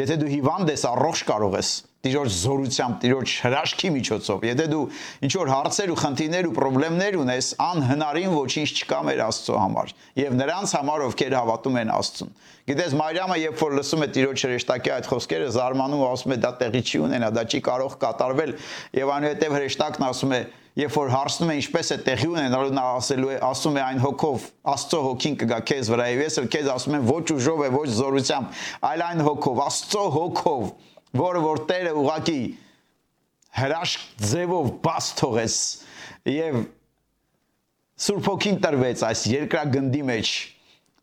եթե 0.00 0.16
դու 0.22 0.30
հիվանդ 0.32 0.72
ես 0.72 0.84
առողջ 0.92 1.22
կարող 1.28 1.56
ես 1.60 1.70
Տիրոջ 2.02 2.32
զորությամբ, 2.34 2.94
Տիրոջ 2.98 3.32
հրաշքի 3.44 3.88
միջոցով։ 3.94 4.44
Եթե 4.48 4.64
դու 4.72 4.78
ինչ 5.22 5.32
որ 5.38 5.50
հարցեր 5.52 5.90
ու 5.92 5.98
խնդիրներ 6.02 6.46
ու 6.48 6.54
խնդիրներ 6.56 7.16
ունես, 7.22 7.50
անհնարին 7.62 8.32
ոչինչ 8.34 8.70
չկա 8.74 8.98
մեր 9.06 9.22
Աստծո 9.28 9.60
համար 9.62 9.92
եւ 10.18 10.34
նրանց 10.40 10.74
համար, 10.78 11.04
ովքեր 11.06 11.36
հավատում 11.38 11.78
են 11.78 11.92
Աստծուն։ 11.94 12.32
Գիտես, 12.72 12.96
Մարիամը, 12.98 13.36
երբ 13.42 13.62
որ 13.62 13.76
լսում 13.78 14.02
է 14.02 14.08
Տիրոջ 14.18 14.42
հրեշտակի 14.48 14.92
այդ 14.98 15.06
խոսքերը, 15.12 15.46
զարմանում 15.62 16.02
ու 16.02 16.10
ասում 16.10 16.34
է 16.34 16.38
դա 16.42 16.50
տեղի 16.62 16.82
չի 16.82 17.00
ունենա, 17.06 17.30
դա 17.38 17.46
չի 17.46 17.62
կարող 17.70 17.96
կատարվել 18.02 18.52
եւ 18.98 19.14
այնուհետեւ 19.14 19.56
հրեշտակն 19.58 20.06
ասում 20.10 20.34
է 20.34 20.42
երբ 20.72 20.94
որ 20.96 21.10
հարցնում 21.12 21.50
է 21.52 21.56
ինչպես 21.58 21.90
է 21.92 21.96
տեղի 22.06 22.28
ունենալու, 22.32 22.70
նա 22.72 22.84
ասելու 22.96 23.32
է, 23.32 23.34
ասում 23.44 23.74
է 23.76 23.82
այն 23.82 23.98
հոգով, 24.06 24.46
Աստծո 24.72 25.00
հոգին 25.04 25.34
կգա 25.42 25.58
քեզ 25.68 25.90
վրա, 25.92 26.06
եւ 26.12 26.22
ես 26.22 26.38
էլ 26.40 26.46
քեզ 26.54 26.70
ասում 26.72 26.96
եմ 26.96 27.10
ոչ 27.12 27.26
ուժով 27.34 27.60
է, 27.66 27.68
ոչ 27.76 27.88
զորությամբ, 27.98 28.62
այլ 28.88 29.04
այն 29.10 29.22
հոգով, 29.26 29.60
Աստծո 29.66 30.04
հոգով, 30.16 30.64
որը 31.18 31.42
որ 31.44 31.62
Տերը 31.68 31.92
ուղակի 32.02 32.42
հրաշք 33.58 34.04
ձևով 34.32 34.70
բաց 34.84 35.08
թողեց 35.20 35.56
եւ 36.32 36.62
Սուրբ 38.02 38.28
հոգին 38.30 38.56
տրվեց 38.64 39.02
այս 39.08 39.24
երկրագնդի 39.32 40.00
մեջ 40.08 40.30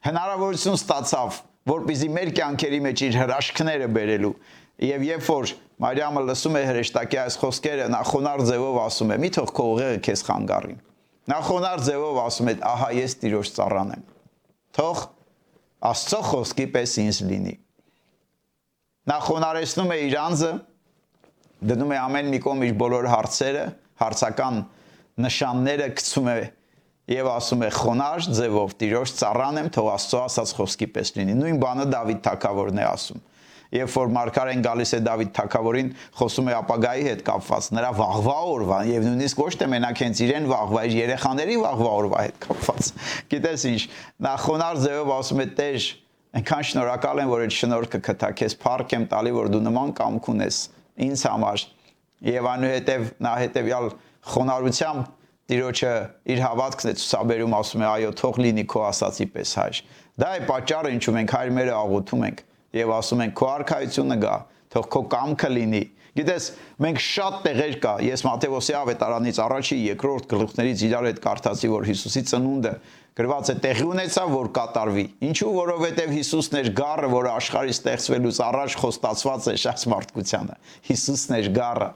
հնարավորություն 0.09 0.79
ստացավ 0.79 1.37
որպիսի 1.69 2.09
մեր 2.15 2.31
կյանքերի 2.39 2.79
մեջ 2.87 3.03
իր 3.09 3.17
հրաշքները 3.19 3.89
բերելու 3.99 4.33
եւ 4.89 5.05
երբ 5.09 5.25
որ 5.29 5.53
Մարիամը 5.83 6.21
լսում 6.27 6.57
է 6.59 6.63
հրեշտակի 6.69 7.19
այս 7.21 7.37
խոսքերը 7.39 7.87
նախոնար 7.93 8.43
ձևով 8.49 8.79
ասում 8.83 9.13
է 9.15 9.17
մի 9.23 9.29
թող 9.37 9.53
քո 9.59 9.65
ուղեղը 9.75 10.01
քեզ 10.09 10.23
խանգարի 10.27 10.75
նախոնար 11.29 11.83
ձևով 11.85 12.19
ասում 12.25 12.49
է 12.49 12.55
ահա 12.73 12.89
ես 12.97 13.15
տիրոջ 13.21 13.51
ծառան 13.59 13.95
եմ 13.95 14.05
թող 14.79 15.05
Աստծո 15.89 16.19
խոսքի 16.27 16.65
պես 16.73 16.93
ինձ 17.05 17.19
լինի 17.29 17.55
նախոնարեցնում 19.09 19.93
է 19.95 19.97
իր 20.09 20.17
անձը 20.19 20.51
դնում 21.69 21.91
է 21.91 21.99
ամեն 21.99 22.31
մի 22.33 22.39
կողմ 22.45 22.61
իր 22.69 22.75
բոլոր 22.79 23.07
հարցերը, 23.11 23.65
հարցական 23.99 24.59
նշանները 25.19 25.87
գցում 25.99 26.29
է 26.31 26.37
եւ 27.09 27.27
ասում 27.33 27.65
է 27.65 27.69
խոնար 27.73 28.27
ձևով 28.37 28.75
տիրոջ 28.79 29.13
ծառան 29.17 29.59
եմ 29.63 29.69
թող 29.75 29.87
Աստծո 29.95 30.19
ասած 30.27 30.53
խոսքի 30.59 30.87
պես 30.93 31.11
լինի։ 31.17 31.35
Նույն 31.39 31.59
բանը 31.63 31.85
Դավիթ 31.89 32.21
թագավորն 32.27 32.79
է 32.79 32.85
ասում։ 32.85 33.23
Երբ 33.69 33.91
որ 33.93 34.11
Մարգարեն 34.13 34.61
գալիս 34.65 34.91
է 34.97 34.99
Դավիթ 35.05 35.33
թագավորին, 35.37 35.89
խոսում 36.19 36.47
է 36.49 36.53
ապագայի 36.57 37.03
հետ 37.05 37.19
կապված, 37.27 37.67
նրա 37.77 37.89
վաղվա 37.99 38.37
օրվա 38.49 38.79
եւ 38.89 39.03
նույնիսկ 39.09 39.41
ոչ 39.43 39.51
թե 39.59 39.67
մենակ 39.73 40.01
հենց 40.05 40.21
իրեն 40.25 40.47
վաղվա, 40.49 40.81
իր 40.89 40.95
երեխաների 40.99 41.57
վաղվա 41.65 41.91
օրվա 41.99 42.23
հետ 42.25 42.39
կապված։ 42.45 42.89
Գիտես 43.29 43.65
ինչ, 43.69 43.81
նա 44.25 44.33
խոնար 44.45 44.81
ձևով 44.85 45.13
ասում 45.19 45.43
է 45.43 45.47
Տեր, 45.59 45.89
այնքան 46.37 46.65
շնորհակալ 46.69 47.21
եմ, 47.23 47.29
որ 47.33 47.43
այդ 47.45 47.55
շնորհքը 47.59 47.99
կթա 48.05 48.29
քեզ 48.39 48.55
փառք 48.61 48.95
եմ 48.99 49.05
տալի, 49.09 49.31
որ 49.39 49.47
դու 49.53 49.61
նման 49.65 49.93
կամք 49.97 50.27
ունես 50.33 50.57
ինձ 51.09 51.23
համար 51.29 51.63
եւ 52.29 52.49
անուհետեւ 52.53 53.07
նա 53.25 53.33
հետեւյալ 53.39 53.89
խոնարհությամբ 54.29 55.07
Տիրոջը 55.49 55.91
իր 56.29 56.39
հավատքն 56.45 56.89
է 56.89 56.91
ցուսաբերում, 56.99 57.53
ասում 57.57 57.81
է 57.81 57.85
այո, 57.89 58.09
թող 58.19 58.35
լինի 58.43 58.63
քո 58.69 58.81
ասացի 58.85 59.25
պես 59.33 59.53
հայր։ 59.57 59.79
Դա 60.21 60.27
է 60.37 60.41
պատճառը, 60.45 60.91
ինչու 60.93 61.13
մենք 61.15 61.33
հայր 61.33 61.53
մերը 61.55 61.71
աղոթում 61.73 62.25
ենք 62.27 62.43
եւ 62.77 62.91
ասում 62.99 63.23
ենք 63.25 63.33
քո 63.39 63.47
արքայությունը 63.49 64.17
գա, 64.21 64.35
թող 64.75 64.89
քո 64.93 65.01
կամքը 65.15 65.49
լինի։ 65.55 65.81
Գիտես, 66.17 66.45
մենք 66.81 67.01
շատ 67.05 67.35
տեղեր 67.45 67.75
կա, 67.83 67.93
ես 68.05 68.23
Մատթեոսի 68.25 68.75
ավետարանից 68.79 69.39
առաջի 69.43 69.77
երկրորդ 69.83 70.27
գլուխներից 70.31 70.83
իրար 70.89 71.07
հետ 71.09 71.21
կարդացի, 71.25 71.69
որ 71.69 71.87
Հիսուսի 71.89 72.23
ծնունդը 72.31 72.73
գրված 73.19 73.49
է 73.51 73.55
տեղի 73.59 73.85
ունեցավ, 73.89 74.29
որ 74.31 74.49
կատարվի։ 74.55 75.05
Ինչու, 75.27 75.49
որովհետև 75.59 76.13
Հիսուսն 76.15 76.59
էր 76.59 76.69
գառը, 76.79 77.09
որը 77.13 77.31
աշխարհի 77.35 77.73
ստեղծվելուց 77.75 78.37
առաջ 78.47 78.75
խոստացված 78.79 79.49
է 79.49 79.55
շահ 79.59 79.85
մարդկությանը։ 79.93 80.55
Հիսուսն 80.89 81.35
էր 81.39 81.49
գառը, 81.59 81.89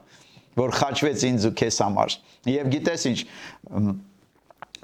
որ 0.60 0.74
խաչվեց 0.78 1.24
ինձ 1.30 1.46
ու 1.48 1.54
քեզ 1.64 1.78
համար։ 1.84 2.16
Եվ 2.54 2.68
գիտես 2.74 3.06
ինչ, 3.08 3.18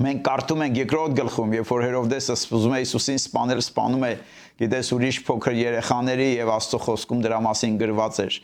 մենք 0.01 0.23
կարդում 0.31 0.63
ենք 0.65 0.79
երկրորդ 0.81 1.17
գլխում, 1.21 1.55
երբ 1.61 1.71
որ 1.71 1.83
Հերովդեսը 1.85 2.37
սպուզում 2.41 2.73
է 2.73 2.81
Հիսուսին 2.81 3.21
սպանել, 3.21 3.61
սպանում 3.67 4.07
է, 4.09 4.13
գիտես, 4.61 4.89
ուրիշ 4.93 5.19
փոքր 5.25 5.55
երեխաների 5.57 6.27
եւ 6.37 6.51
Աստծո 6.53 6.79
խոսքում 6.85 7.21
դրա 7.25 7.39
մասին 7.47 7.79
գրված 7.81 8.19
էր։ 8.25 8.37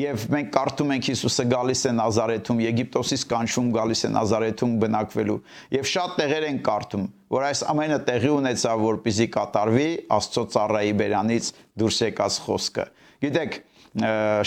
Եվ 0.00 0.24
մենք 0.34 0.50
կարդում 0.56 0.92
ենք 0.96 1.08
Հիսուսը 1.10 1.46
գալիս 1.52 1.82
է 1.86 1.92
Նազարեթում, 2.00 2.62
Եգիպտոսից 2.66 3.24
կանչում 3.30 3.70
գալիս 3.78 4.02
է 4.02 4.10
Նազարեթում 4.16 4.74
բնակվելու։ 4.82 5.38
Եւ 5.78 5.88
շատ 5.90 6.14
տեղեր 6.20 6.46
են 6.50 6.60
կարդում, 6.66 7.06
որ 7.30 7.46
այս 7.50 7.64
ամենը 7.70 7.98
տեղի 8.10 8.30
ունեցավ, 8.40 8.84
որպիսի 8.90 9.26
կատարվի 9.38 9.88
Աստծո 10.18 10.44
ծառայի 10.54 10.94
բերանից 11.00 11.50
դուրս 11.80 12.02
եկած 12.10 12.38
խոսքը։ 12.50 12.86
Գիտեք, 13.20 13.58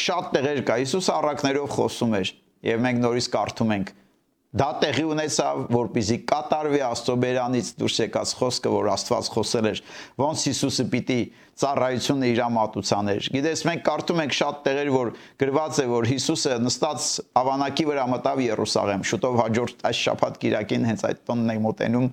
շատ 0.04 0.32
տեղեր 0.34 0.64
կա 0.68 0.80
Հիսուսը 0.84 1.14
առակներով 1.24 1.74
խոսում 1.78 2.16
էր 2.20 2.30
եւ 2.64 2.84
մենք 2.84 3.04
նորից 3.04 3.28
կարդում 3.34 3.74
ենք 3.76 3.90
Դա 4.54 4.68
տեղի 4.84 5.04
ունեցավ, 5.10 5.62
որպիսի 5.74 6.16
կատարվի 6.30 6.82
Աստծո 6.86 7.14
բերանից 7.24 7.70
դուրս 7.80 7.96
եկած 8.04 8.34
խոսքը, 8.38 8.74
որ 8.74 8.90
Աստված 8.94 9.30
խոսել 9.34 9.70
էր, 9.72 9.80
ոնց 10.22 10.44
Հիսուսը 10.50 10.86
պիտի 10.94 11.18
ծառայությունը 11.64 12.30
իր 12.34 12.42
ամատուցաներ։ 12.44 13.30
Գիտես, 13.34 13.64
մենք 13.70 13.82
կարդում 13.88 14.22
ենք 14.24 14.36
շատ 14.38 14.62
տեղեր, 14.68 14.92
որ 14.94 15.12
գրված 15.42 15.80
է, 15.82 15.88
որ 15.90 16.08
Հիսուսը 16.12 16.60
նստած 16.68 17.08
ավանակի 17.42 17.88
վրա 17.90 18.06
մտավ 18.14 18.44
Երուսաղեմ։ 18.46 19.08
Շուտով 19.10 19.42
հաջորդ 19.42 19.84
այս 19.90 20.04
շաբաթ 20.04 20.40
կիրակին 20.44 20.88
հենց 20.90 21.06
այդ 21.10 21.26
տոնն 21.34 21.54
է 21.54 21.58
մոտենում, 21.66 22.08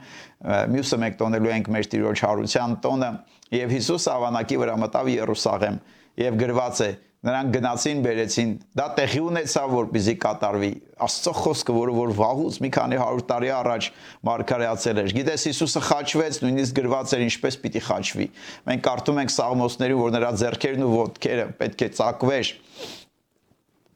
մյուսը 0.81 1.01
մենք 1.05 1.21
տոնելու 1.21 1.55
ենք 1.61 1.71
մեր 1.77 1.91
Տիրոջ 1.93 2.25
հարության 2.25 2.77
տոնը, 2.85 3.13
եւ 3.61 3.73
Հիսուսը 3.77 4.11
ավանակի 4.17 4.61
վրա 4.61 4.75
մտավ 4.81 5.09
Երուսաղեմ 5.17 5.81
եւ 6.21 6.37
գրված 6.41 6.83
է 6.85 6.91
նրանք 7.27 7.51
գնացին, 7.53 7.99
բերեցին, 8.05 8.53
դա 8.81 8.85
տեղի 8.97 9.21
ունեցավ, 9.29 9.73
որպեսզի 9.77 10.15
կատարվի 10.25 10.71
Աստծո 11.05 11.33
խոսքը, 11.37 11.75
որը 11.77 11.97
որ 11.97 12.13
վաղուց 12.17 12.57
մի 12.65 12.71
քանի 12.77 13.01
100 13.01 13.25
տարի 13.29 13.51
առաջ 13.57 13.89
մարգարեացել 14.29 15.01
էր։ 15.01 15.13
Գիտես, 15.19 15.45
Հիսուսը 15.51 15.83
խաչվեց, 15.91 16.39
նույնիսկ 16.45 16.79
գրված 16.81 17.15
էր 17.17 17.25
ինչպես 17.27 17.59
պիտի 17.61 17.83
խաչվի։ 17.89 18.27
Մենք 18.71 18.85
կարդում 18.89 19.21
ենք 19.21 19.35
Սաղմոսներում, 19.37 20.01
որ 20.01 20.15
նրա 20.17 20.31
ձեռքերն 20.41 20.85
ու 20.87 20.93
ոտքերը 20.97 21.47
պետք 21.61 21.85
է 21.85 21.91
ծակվեր։ 22.01 22.53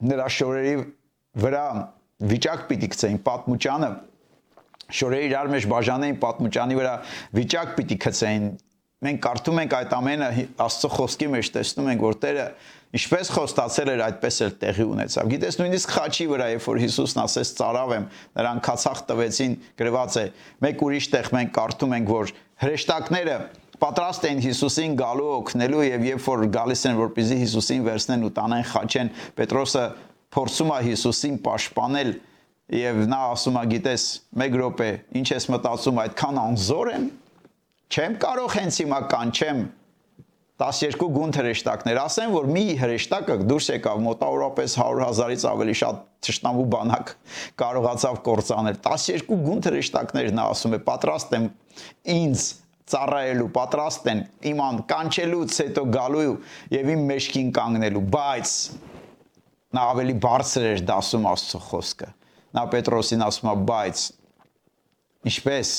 Նրա 0.05 0.29
շորերի 0.37 0.75
վրա 1.45 1.67
վիճակ 2.35 2.69
պիտի 2.71 2.89
գցեին 2.95 3.21
պատմուճանը 3.25 3.91
շորերը 4.95 5.29
իրար 5.29 5.51
մեջ 5.55 5.67
բաժանեին 5.73 6.19
պատմուճանի 6.23 6.77
վրա 6.79 6.95
վիճակ 7.39 7.73
պիտի 7.79 7.97
գցեին 8.05 8.47
մենք 9.05 9.21
կարդում 9.25 9.61
ենք 9.65 9.75
այդ 9.81 9.95
ամենը 9.99 10.29
Աստծո 10.65 10.91
խոսքի 10.95 11.29
մեջ 11.35 11.51
տեսնում 11.55 11.91
ենք 11.95 12.05
որ 12.05 12.19
Տերը 12.25 12.47
Ինչպես 12.95 13.31
խոստացել 13.35 13.91
էր, 13.91 14.01
այդպես 14.05 14.37
էլ 14.45 14.53
տեղի 14.61 14.85
ունեցավ։ 14.87 15.31
Գիտես, 15.33 15.57
նույնիսկ 15.59 15.95
խաչի 15.97 16.27
վրա, 16.31 16.45
երբ 16.53 16.67
որ 16.69 16.79
Հիսուսն 16.85 17.21
ասեց 17.25 17.49
ծարավ 17.59 17.95
եմ, 17.97 18.05
նրան 18.39 18.61
քացախ 18.69 19.01
տվեցին, 19.09 19.57
գրված 19.83 20.19
է։ 20.21 20.25
Մեկ 20.63 20.85
ուրիշ 20.87 21.09
տեղ 21.15 21.31
մենք 21.35 21.51
կարդում 21.59 21.95
ենք, 21.99 22.13
որ 22.15 22.33
հրեշտակները 22.63 23.39
պատրաստ 23.83 24.29
են 24.31 24.45
Հիսուսին 24.45 24.95
գալու 25.03 25.27
օգնելու 25.35 25.83
եւ 25.89 26.07
երբ 26.07 26.29
որ 26.31 26.45
գալիս 26.55 26.85
են 26.87 27.01
որպեսզի 27.03 27.39
Հիսուսին 27.43 27.83
վերցնեն 27.91 28.23
ու 28.25 28.33
տանեն 28.39 28.65
խաչեն, 28.71 29.11
Պետրոսը 29.43 29.85
փորձում 30.39 30.71
է 30.71 30.79
Հիսուսին 30.87 31.37
պաշտպանել 31.51 32.15
եւ 32.79 33.03
նա 33.11 33.21
ասում 33.35 33.59
է, 33.59 33.65
գիտես, 33.75 34.07
մեկ 34.39 34.57
րոպե, 34.63 34.89
ինչ 35.19 35.29
ես 35.35 35.51
մտածում, 35.51 36.01
այդքան 36.05 36.41
անզոր 36.45 36.95
եմ։ 36.95 37.05
Չեմ 37.93 38.19
կարող 38.23 38.55
հենց 38.59 38.79
հիմա 38.85 39.01
կանչեմ 39.13 39.65
12 40.63 41.09
գունդ 41.11 41.37
հրեշտակներ, 41.41 41.99
ասեն, 41.99 42.31
որ 42.31 42.45
մի 42.55 42.65
հրեշտակը 42.79 43.37
դուրս 43.51 43.69
եկավ 43.73 44.03
մոտավորապես 44.05 44.77
100.000-ից 44.79 45.47
ավելի 45.51 45.75
շատ 45.81 46.03
ճշտամու 46.29 46.67
բանակ 46.75 47.11
կարողացավ 47.59 48.21
կործանել։ 48.29 48.79
12 48.85 49.33
գունդ 49.49 49.69
հրեշտակներ 49.71 50.29
նա 50.39 50.45
ասում 50.55 50.77
է, 50.77 50.81
պատրաստ 50.87 51.35
եմ 51.41 51.49
ինձ 52.15 52.45
ծառայելու, 52.95 53.49
պատրաստ 53.59 54.09
են 54.13 54.23
իման 54.55 54.81
կանչելուց 54.95 55.59
հետո 55.65 55.85
գալու 55.99 56.35
եւ 56.75 56.91
իմ 56.95 57.05
մեջքին 57.11 57.51
կանգնելու, 57.59 58.05
բայց 58.15 58.53
նա 59.75 59.87
ավելի 59.95 60.15
բարձր 60.23 60.69
էր 60.71 60.85
դասում 60.87 61.27
Աստծո 61.35 61.61
խոսքը։ 61.67 62.09
Նա 62.55 62.65
Պետրոսին 62.75 63.25
ասում 63.27 63.51
է, 63.51 63.55
բայց 63.73 64.05
ինչպես 65.33 65.73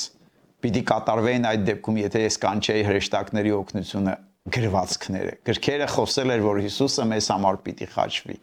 պիտի 0.66 0.82
կատարվեին 0.90 1.50
այդ 1.54 1.66
դեպքում, 1.70 2.00
եթե 2.02 2.24
ես 2.26 2.40
կանչեի 2.42 2.86
հրեշտակների 2.90 3.52
օգնությունը 3.56 4.14
գրվածքները։ 4.46 5.32
Գրքերը 5.46 5.86
խոսել 5.90 6.32
էր, 6.36 6.42
որ 6.44 6.58
Հիսուսը 6.66 7.06
մեզ 7.10 7.28
համար 7.34 7.56
պիտի 7.66 7.86
խաչվի։ 7.94 8.36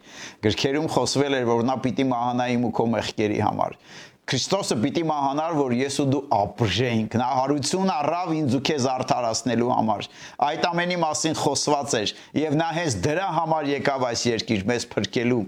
Գրքերում 0.44 0.88
խոսվել 0.94 1.36
էր, 1.38 1.46
որ 1.48 1.62
նա 1.64 1.76
պիտի 1.84 2.04
մահանա 2.10 2.48
իմ 2.54 2.66
ու 2.68 2.72
քո 2.76 2.86
մեղքերի 2.94 3.38
համար։ 3.44 3.78
Քրիստոսը 4.24 4.76
պիտի 4.80 5.04
մահանար, 5.04 5.56
որ 5.58 5.72
ես 5.76 5.96
ու 6.00 6.04
դու 6.12 6.20
ապրեինք։ 6.32 7.16
Նա 7.20 7.26
հարություն 7.38 7.90
առավ 7.94 8.30
ինձ 8.38 8.54
ու 8.56 8.60
քեզ 8.68 8.86
արդարացնելու 8.94 9.72
համար։ 9.74 10.08
Այդ 10.48 10.64
ամենի 10.70 10.96
մասին 11.04 11.36
խոսված 11.40 11.96
էր, 12.00 12.12
եւ 12.40 12.56
նա 12.60 12.68
հենց 12.78 12.96
դրա 13.04 13.26
համար 13.38 13.68
եկավ 13.74 14.06
այս 14.08 14.24
երկիր 14.30 14.64
մեզ 14.72 14.86
փրկելու։ 14.94 15.42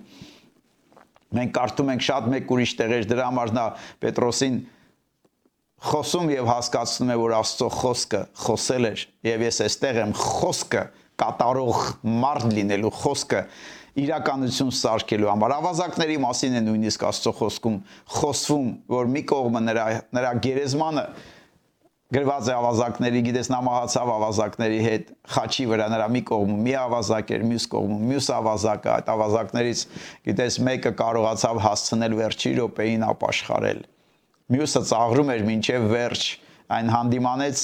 Մենք 1.36 1.56
կարդում 1.56 1.92
ենք 1.96 2.04
շատ 2.06 2.28
մեկ 2.36 2.52
ուրիշ 2.56 2.72
տեղեր 2.80 3.08
դրա 3.10 3.24
համար 3.32 3.54
նա 3.56 3.64
Պետրոսին 4.04 4.60
խոսում 5.84 6.30
եւ 6.32 6.46
հասկացնում 6.48 7.10
է, 7.12 7.16
որ 7.20 7.34
Աստծո 7.36 7.66
խոսքը 7.76 8.20
խոսել 8.46 8.88
էր 8.90 9.02
եւ 9.28 9.42
ես 9.46 9.58
այստեղ 9.66 9.98
եմ 10.02 10.14
խոսքը 10.16 10.84
կատարող 11.20 11.82
մարդ 12.24 12.46
լինելու 12.56 12.92
խոսքը 12.96 13.42
իրականություն 13.96 14.72
սարքելու 14.76 15.30
համար 15.30 15.54
ավազակների 15.56 16.18
մասին 16.24 16.56
է 16.58 16.62
նույնիսկ 16.66 17.06
Աստծո 17.10 17.32
խոսքում 17.38 17.78
խոսվում, 18.16 18.68
որ 18.92 19.08
մի 19.14 19.22
կողմը 19.32 19.62
նրա 19.68 19.86
նրա 20.16 20.32
գերեզմանը 20.46 21.04
գրված 22.16 22.46
է 22.46 22.54
ավազակների, 22.54 23.20
գիտես 23.26 23.48
նա 23.50 23.58
մահացավ 23.66 24.10
ավազակների 24.14 24.76
հետ 24.84 25.08
խաչի 25.36 25.64
վրա 25.72 25.88
նրա 25.90 26.06
մի 26.14 26.22
կողմում 26.28 26.60
մի 26.68 26.76
ավազակ 26.84 27.32
էր, 27.34 27.46
մյուս 27.50 27.66
կողմում 27.72 28.04
մյուս 28.12 28.28
ավազակը, 28.36 28.92
այդ 28.94 29.10
ավազակներից 29.16 29.82
գիտես 30.28 30.60
մեկը 30.68 30.92
կարողացավ 31.02 31.60
հասցնել 31.66 32.16
վերջի 32.20 32.52
րոպեին 32.60 33.06
ապաշխարել։ 33.10 33.82
Մյուսը 34.52 34.82
ծաղրում 34.90 35.32
էր 35.34 35.44
մինչև 35.46 35.86
վերջ, 35.90 36.26
այն 36.76 36.90
հանդիմանեց 36.94 37.62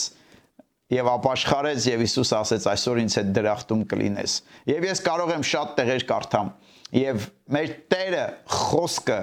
եւ 0.92 1.10
ապաշխարեց 1.12 1.84
եւ 1.88 2.02
Հիսուս 2.02 2.32
ասեց 2.38 2.66
այսօր 2.72 3.00
ինձ 3.02 3.14
հետ 3.18 3.28
դրախտում 3.36 3.84
կլինես։ 3.92 4.34
Եվ 4.72 4.86
ես 4.88 5.02
կարող 5.06 5.32
եմ 5.36 5.44
շատ 5.52 5.76
տեղեր 5.78 6.04
կարդամ 6.10 6.50
եւ 6.98 7.28
մեր 7.56 7.72
Տերը 7.92 8.24
խոսքը 8.52 9.20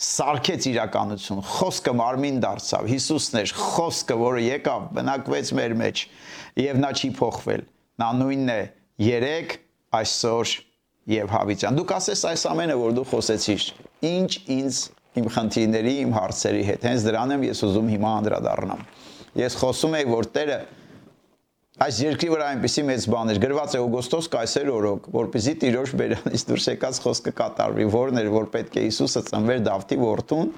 սարքեց 0.00 0.66
իրականություն, 0.70 1.42
խոսքը 1.44 1.92
մարմին 2.00 2.38
դարձավ, 2.40 2.86
Հիսուսն 2.88 3.40
էր, 3.42 3.52
խոսքը, 3.60 4.16
որը 4.20 4.44
եկավ, 4.46 4.86
բնակվեց 4.96 5.50
մեր 5.60 5.74
մեջ 5.80 6.04
եւ 6.64 6.80
նա 6.80 6.90
չի 6.96 7.10
փոխվել։ 7.20 7.66
Նա 8.00 8.08
նույնն 8.20 8.52
է 8.54 8.60
երեք, 9.04 9.52
այսօր 10.00 10.54
եւ 11.10 11.34
հավիտյան։ 11.36 11.78
Դու 11.80 11.86
կասես 11.90 12.24
այս 12.30 12.46
ամենը, 12.50 12.78
որ 12.80 12.96
դու 12.96 13.06
խոսեցիր, 13.12 13.66
ինչ 14.10 14.30
ինձ 14.56 14.80
իմ 15.18 15.30
խնդիրների, 15.34 15.94
իմ 16.04 16.12
հարցերի 16.14 16.60
հետ։ 16.70 16.84
Հենց 16.90 17.06
դրան 17.08 17.32
եմ 17.34 17.46
ես 17.48 17.62
ուզում 17.66 17.88
հիմա 17.94 18.10
անդրադառնամ։ 18.20 18.84
Ես 19.40 19.56
խոսում 19.60 19.96
եի, 19.98 20.06
որ 20.10 20.28
Տերը 20.36 20.58
այս 21.80 21.98
երկրի 22.04 22.28
վրա 22.28 22.46
այնպեսի 22.52 22.82
մեծ 22.90 23.04
բան 23.08 23.32
էր 23.32 23.38
գրված 23.40 23.74
է 23.74 23.80
Օգոստոս 23.80 24.26
Կայսեր 24.34 24.70
օրոք, 24.74 25.06
որպեսզի 25.14 25.54
Տիրոջ 25.62 25.92
բերանից 26.00 26.42
դուրս 26.50 26.66
եկած 26.70 26.98
խոսքը 27.06 27.32
կատարվի, 27.40 27.86
որն 27.94 28.20
էր, 28.20 28.28
որ 28.34 28.48
պետք 28.52 28.76
է 28.76 28.82
Հիսուսը 28.84 29.22
ծնվեր 29.30 29.62
Դավթի 29.70 29.98
որդուն, 30.02 30.50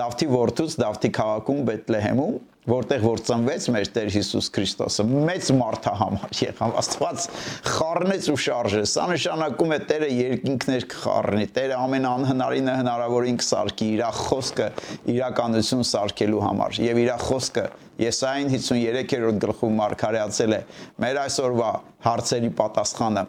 Դավթի 0.00 0.28
որդուց 0.32 0.76
Դավթի 0.80 1.10
քաղաքում 1.18 1.60
Բեթլեհեմում, 1.68 2.38
որտեղ 2.66 3.04
որ 3.06 3.20
ծնվեց 3.26 3.66
մեր 3.74 3.88
Տեր 3.94 4.08
Հիսուս 4.16 4.48
Քրիստոսը 4.56 5.04
մեծ 5.06 5.50
մարդահամար 5.60 6.32
եղավ 6.40 6.72
Աստված 6.80 7.26
խառնեց 7.66 8.28
ու 8.32 8.36
շարժեց 8.42 8.90
սա 8.90 9.04
նշանակում 9.12 9.74
է 9.76 9.78
Տերը 9.90 10.08
երկինքներ 10.16 10.86
կխառնի 10.96 11.46
Տերը 11.56 11.78
ամեն 11.84 12.08
անհնարինը 12.10 12.76
հնարավորին 12.80 13.40
կսարքի 13.42 13.90
իր 13.94 14.04
խոսքը 14.18 14.68
իրականություն 15.14 15.86
սարքելու 15.94 16.44
համար 16.46 16.78
եւ 16.86 17.02
իր 17.06 17.12
խոսքը 17.22 17.66
Եսային 18.02 18.50
53-րդ 18.52 19.40
գլխում 19.46 19.78
մարգարեացել 19.80 20.56
է 20.56 20.60
մեր 21.06 21.22
այսօրվա 21.22 21.70
հարցերի 22.06 22.50
պատասխանը 22.58 23.24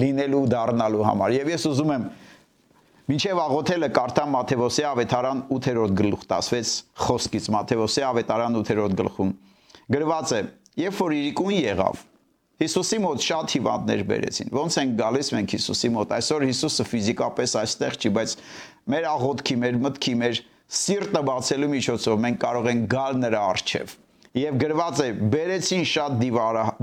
լինելու 0.00 0.46
դառնալու 0.54 1.06
համար 1.10 1.34
եւ 1.40 1.50
ես 1.56 1.66
ուզում 1.74 1.94
եմ 1.96 2.10
Մինչև 3.10 3.38
աղոթելը 3.42 3.86
կարդամ 3.90 4.28
Մատթեոսի 4.36 4.84
ավետարան 4.86 5.38
8-րդ 5.50 5.94
գլուխ 5.98 6.20
16 6.30 6.68
խոսքից 7.00 7.48
Մատթեոսի 7.50 8.04
ավետարան 8.06 8.58
8-րդ 8.60 8.94
գլխում 9.00 9.32
գրված 9.94 10.34
է 10.36 10.38
երբ 10.78 11.00
որ 11.00 11.14
իրիկուն 11.16 11.56
եղավ 11.56 12.04
Հիսուսի 12.62 13.00
մոտ 13.02 13.26
շատ 13.26 13.54
հիվանդներ 13.56 14.04
բերեցին 14.12 14.54
ոնց 14.54 14.78
են 14.84 14.94
գալիս 15.00 15.32
մենք 15.34 15.54
Հիսուսի 15.56 15.90
մոտ 15.96 16.14
այսօր 16.20 16.46
Հիսուսը 16.50 16.86
ֆիզիկապես 16.90 17.54
այստեղ 17.64 17.98
չի 17.98 18.12
բայց 18.20 18.34
մեր 18.94 19.10
աղոթքի 19.10 19.56
մեր 19.64 19.80
մտքի 19.90 20.14
մեր 20.22 20.42
սիրտը 20.80 21.22
բացելու 21.30 21.70
միջոցով 21.74 22.20
մենք 22.30 22.42
կարող 22.46 22.68
ենք 22.70 22.90
գալ 22.94 23.22
նրա 23.26 23.40
առջև 23.50 23.94
եւ 24.38 24.60
գրված 24.62 25.00
է 25.02 25.08
բերեցին 25.34 25.88
շատ 25.98 26.20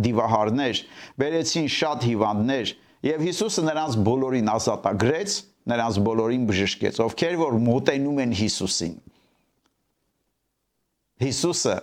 դիվահարներ 0.04 0.82
բերեցին 1.24 1.70
շատ 1.78 2.10
հիվանդներ 2.12 2.74
եւ 3.08 3.24
Հիսուսը 3.28 3.64
նրանց 3.70 4.02
բոլորին 4.08 4.52
ազատագրեց 4.58 5.38
նրանց 5.68 6.00
բոլորին 6.08 6.48
բժշկեց, 6.48 7.00
ովքեր 7.04 7.38
որ 7.42 7.60
մոտենում 7.68 8.22
են 8.24 8.34
Հիսուսին։ 8.40 8.96
Հիսուսը 11.28 11.76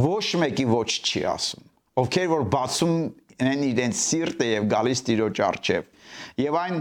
ոչ 0.00 0.24
մեկի 0.42 0.66
ոչ 0.70 0.88
չի 1.00 1.22
ասում, 1.30 1.66
ովքեր 2.02 2.30
որ 2.30 2.46
բացում 2.54 2.96
են 3.40 3.66
իրենց 3.70 4.00
սիրտը 4.04 4.48
եւ 4.50 4.66
գալիս 4.74 5.04
Տիրոջ 5.06 5.42
առջև։ 5.46 5.86
Եվ 6.44 6.58
այն 6.60 6.80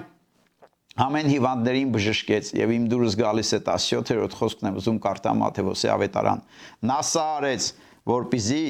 ամեն 0.99 1.29
հիվանդներին 1.32 1.91
բժշկեց 1.95 2.51
եւ 2.60 2.73
իմ 2.75 2.88
դուրս 2.91 3.15
գալիս 3.19 3.51
է 3.55 3.60
17-րդ 3.69 4.36
խոսքն 4.39 4.69
եմ 4.69 4.79
ուզում 4.82 4.97
կարդամ 5.05 5.43
Մատթեոսի 5.43 5.91
ավետարան։ 5.93 6.41
Նա 6.89 6.99
սա 7.08 7.25
արեց, 7.38 7.67
որպիսի 8.10 8.63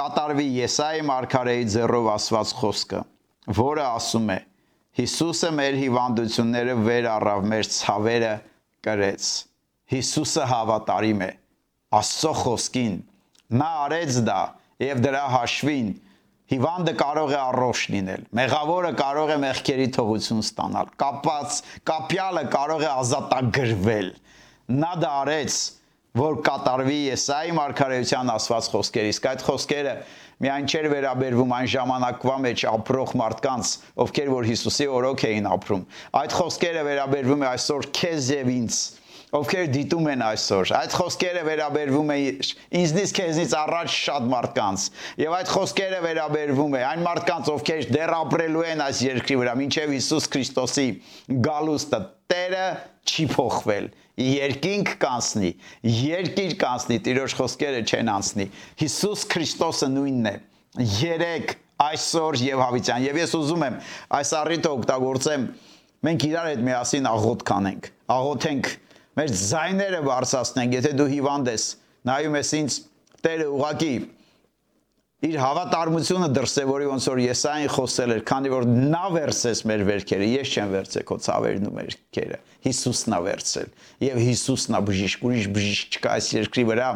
կատարվի 0.00 0.46
Եսայի 0.56 1.04
մարգարեի 1.10 1.68
ձեռով 1.74 2.10
ասված 2.16 2.54
խոսքը, 2.58 3.02
որը 3.60 3.86
ասում 3.90 4.32
է. 4.34 4.38
Հիսուսը 5.00 5.48
մեր 5.56 5.76
հիվանդությունները 5.80 6.72
վեր 6.84 7.06
առավ, 7.08 7.44
մեր 7.48 7.68
ցավերը 7.72 8.32
կրեց։ 8.84 9.28
Հիսուսը 9.94 10.48
հավատարիմ 10.50 11.22
է 11.24 11.28
Աստծո 12.00 12.32
խոսքին։ 12.40 12.98
Նա 13.60 13.68
արեց 13.86 14.18
դա 14.26 14.40
եւ 14.84 15.00
դրա 15.06 15.22
հաշվին 15.32 15.88
հիվանդը 16.52 16.94
կարող 17.00 17.32
է 17.32 17.38
առողջ 17.40 17.86
լինել։ 17.94 18.28
Մեղավորը 18.40 18.92
կարող 19.00 19.32
է 19.32 19.38
մեղքերի 19.46 19.88
թողություն 19.96 20.44
ստանալ։ 20.44 20.92
Կապած, 21.00 21.58
կապյալը 21.90 22.44
կարող 22.54 22.84
է 22.84 22.90
ազատագրվել։ 22.92 24.08
Նա 24.84 24.92
դա 25.00 25.10
արեց, 25.24 25.58
որ 26.18 26.40
կատարվի 26.42 26.96
Եսայի 27.06 27.52
մարգարեության 27.54 28.30
ասված 28.34 28.68
խոսքերը։ 28.72 29.10
Իսկ 29.14 29.26
այդ 29.30 29.42
խոսքերը 29.46 29.92
միայն 30.42 30.64
չէր 30.70 30.86
վերաբերվում 30.90 31.52
այն 31.54 31.68
ժամանակվա 31.74 32.36
մեջ 32.46 32.64
ապրող 32.70 33.12
մարդկանց, 33.20 33.74
ովքեր 34.04 34.30
որ 34.34 34.48
Հիսուսի 34.50 34.88
օրոք 34.90 35.24
էին 35.30 35.46
ապրում։ 35.50 35.84
Այդ 36.20 36.34
խոսքերը 36.40 36.82
վերաբերվում 36.90 37.44
է 37.44 37.48
այսօր 37.50 37.88
քեզ 38.00 38.32
եւ 38.34 38.50
ինձ 38.56 38.80
ովքեր 39.30 39.66
դիտում 39.70 40.06
են 40.10 40.22
այսօր։ 40.26 40.70
Այդ 40.74 40.94
խոսքերը 40.98 41.42
վերաբերվում 41.46 42.08
է 42.10 42.16
ինձնից 42.80 43.12
քեզնից 43.14 43.52
առաջ 43.60 43.92
շատ 43.94 44.26
մարդկանց։ 44.32 44.86
Եվ 45.22 45.36
այդ 45.38 45.52
խոսքերը 45.54 46.00
վերաբերվում 46.08 46.74
է 46.74 46.82
այն 46.90 47.04
մարդկանց, 47.06 47.50
ովքեր 47.54 47.86
դեռ 47.94 48.14
ապրելու 48.16 48.66
են 48.72 48.82
այս 48.90 49.02
երկրի 49.06 49.38
վրա, 49.44 49.54
մինչև 49.60 49.94
Հիսուս 49.94 50.28
Քրիստոսի 50.34 50.88
գալուստը։ 51.46 52.02
Տերը 52.34 52.66
չի 53.06 53.30
փոխվել 53.36 53.86
երկինք 54.20 54.92
կանցնի, 55.00 55.50
երկիր 56.00 56.54
կանցնի, 56.60 56.98
Տիրոջ 57.06 57.34
խոսքերը 57.38 57.82
չեն 57.86 58.10
անցնի։ 58.14 58.46
Հիսուս 58.82 59.24
Քրիստոսը 59.30 59.88
նույնն 59.94 60.30
է։ 60.30 60.34
Երեք 61.00 61.54
այսօր 61.80 62.38
եւ 62.44 62.62
հավիտյան։ 62.64 63.06
Եվ 63.08 63.18
ես 63.20 63.34
ուզում 63.40 63.64
եմ 63.70 63.78
այս 64.20 64.32
առիթը 64.40 64.72
օգտագործեմ 64.76 65.46
մենք 66.06 66.26
իրար 66.30 66.48
հետ 66.50 66.62
միասին 66.68 67.08
աղոթ 67.10 67.44
կանենք։ 67.50 67.90
Աղոթենք 68.10 68.70
մեր 69.20 69.34
զայները 69.40 70.00
բարձրացնենք, 70.06 70.76
եթե 70.80 70.92
դու 71.00 71.08
հիվանդ 71.10 71.50
ես, 71.50 71.64
նայում 72.10 72.38
ես 72.40 72.52
ինձ 72.60 72.78
Տերը 73.20 73.46
ուղակի 73.52 73.94
իր 75.20 75.34
հավատարմությունը 75.36 76.28
դրսևորի 76.32 76.86
ոնց 76.88 77.06
որ 77.10 77.18
Եսային 77.20 77.72
խոսել 77.74 78.12
էր, 78.14 78.22
քանի 78.30 78.52
որ 78.54 78.66
նա 78.70 79.02
վերցես 79.16 79.60
մեր 79.68 79.82
վերքերը, 79.90 80.28
ես 80.30 80.52
չեմ 80.54 80.70
վերցել 80.74 81.04
քո 81.10 81.16
ցավերն 81.26 81.66
ու 81.68 81.72
մերքերը։ 81.76 82.38
Հիսուսն 82.64 83.16
է 83.16 83.20
վերցել 83.26 83.68
եւ 84.06 84.20
Հիսուսն 84.24 84.78
է 84.78 84.80
բժիշկ, 84.88 85.26
ուրիշ 85.28 85.50
բժիշկ 85.60 85.98
չկա 86.00 86.14
այս 86.16 86.30
երկրի 86.40 86.64
վրա, 86.70 86.88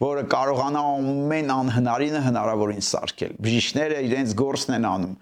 որը 0.00 0.24
կարողանա 0.32 0.82
ամեն 0.96 1.52
անհնարինը 1.58 2.24
հնարավորին 2.28 2.84
սարքել։ 2.88 3.38
Բժիշկները 3.48 4.02
իրենց 4.08 4.34
գործն 4.38 4.76
են 4.78 4.88
անում, 4.88 5.14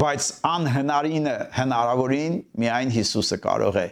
բայց 0.00 0.28
անհնարինը 0.50 1.34
հնարավորին 1.54 2.38
միայն 2.66 2.94
Հիսուսը 2.98 3.40
կարող 3.46 3.80
է 3.80 3.88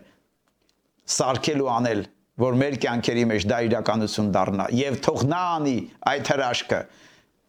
սարքել 1.08 1.62
ու 1.64 1.68
անել 1.78 2.00
որ 2.38 2.56
մեր 2.58 2.76
կյանքերի 2.84 3.24
մեջ 3.32 3.44
դա 3.50 3.58
իրականություն 3.66 4.28
դառնա 4.34 4.66
եւ 4.78 4.98
թող 5.02 5.24
նա 5.26 5.40
անի 5.56 5.76
այդ 6.12 6.30
հրաշքը 6.32 6.80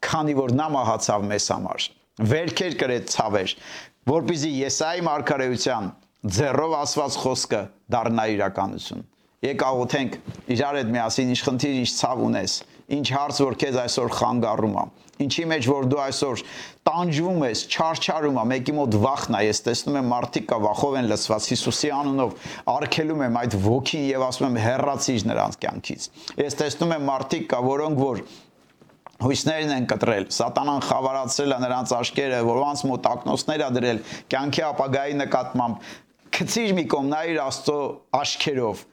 քանի 0.05 0.35
որ 0.39 0.55
նա 0.59 0.67
մահացավ 0.75 1.27
մեզ 1.31 1.47
համար 1.53 1.87
վերքեր 2.33 2.77
կրեց 2.83 3.13
ցավեր 3.15 3.55
որբիզի 4.09 4.51
Եսայի 4.59 5.05
մարգարեության 5.09 5.91
ձեռով 6.39 6.73
ասված 6.79 7.19
խոսքը 7.23 7.61
դառնա 7.95 8.25
իրականություն 8.35 9.05
եկ 9.49 9.61
աղոթենք 9.69 10.17
իրար 10.55 10.79
հետ 10.81 10.89
միասին 10.95 11.29
ինչ 11.35 11.41
խնդիր 11.47 11.77
ինչ 11.79 11.91
ցավ 11.99 12.23
ունես 12.29 12.55
ինչ 12.99 13.05
հարց 13.15 13.39
որ 13.45 13.55
քեզ 13.61 13.77
այսօր 13.85 14.15
խանգարում 14.19 14.75
է 14.79 14.87
ինչի 15.19 15.45
մեջ 15.51 15.65
որ 15.67 15.87
դու 15.91 15.99
այսօր 15.99 16.41
տանջվում 16.89 17.41
ես, 17.43 17.61
չարչարում 17.69 18.37
ես, 18.39 18.45
մեկի 18.49 18.75
մոտ 18.77 18.95
վախն 19.03 19.35
է, 19.35 19.41
ես 19.49 19.59
տեսնում 19.65 19.97
եմ 19.99 20.07
մարդիկ 20.13 20.45
կա 20.49 20.59
վախով 20.63 20.95
են 20.99 21.09
լցված 21.11 21.47
Հիսուսի 21.51 21.91
անունով, 21.99 22.47
արգելում 22.73 23.23
եմ 23.27 23.39
այդ 23.41 23.57
ոգին 23.65 24.05
եւ 24.09 24.25
ասում 24.29 24.47
եմ 24.47 24.59
հեռացիր 24.63 25.25
նրանց 25.29 25.59
կյանքից։ 25.65 26.07
Ես 26.39 26.57
տեսնում 26.63 26.95
եմ 26.95 27.05
մարդիկ 27.09 27.49
կա, 27.51 27.59
որոնք 27.67 28.03
որ 28.05 28.23
հույսներն 29.19 29.71
են 29.75 29.87
կտրել, 29.91 30.25
սատանան 30.31 30.83
խավարացրել 30.85 31.55
է 31.55 31.57
նրանց 31.63 31.91
աչքերը, 31.97 32.37
որոնց 32.47 32.83
մոտ 32.87 33.07
ակնոցներ 33.09 33.63
է 33.65 33.69
դրել 33.75 33.99
կյանքի 34.31 34.63
ապագայի 34.69 35.17
նկատմամբ։ 35.19 35.89
Քցիր 36.39 36.71
մի 36.77 36.85
կողմ 36.93 37.09
նայիր 37.11 37.39
Աստծո 37.43 37.79
աչքերով։ 38.19 38.83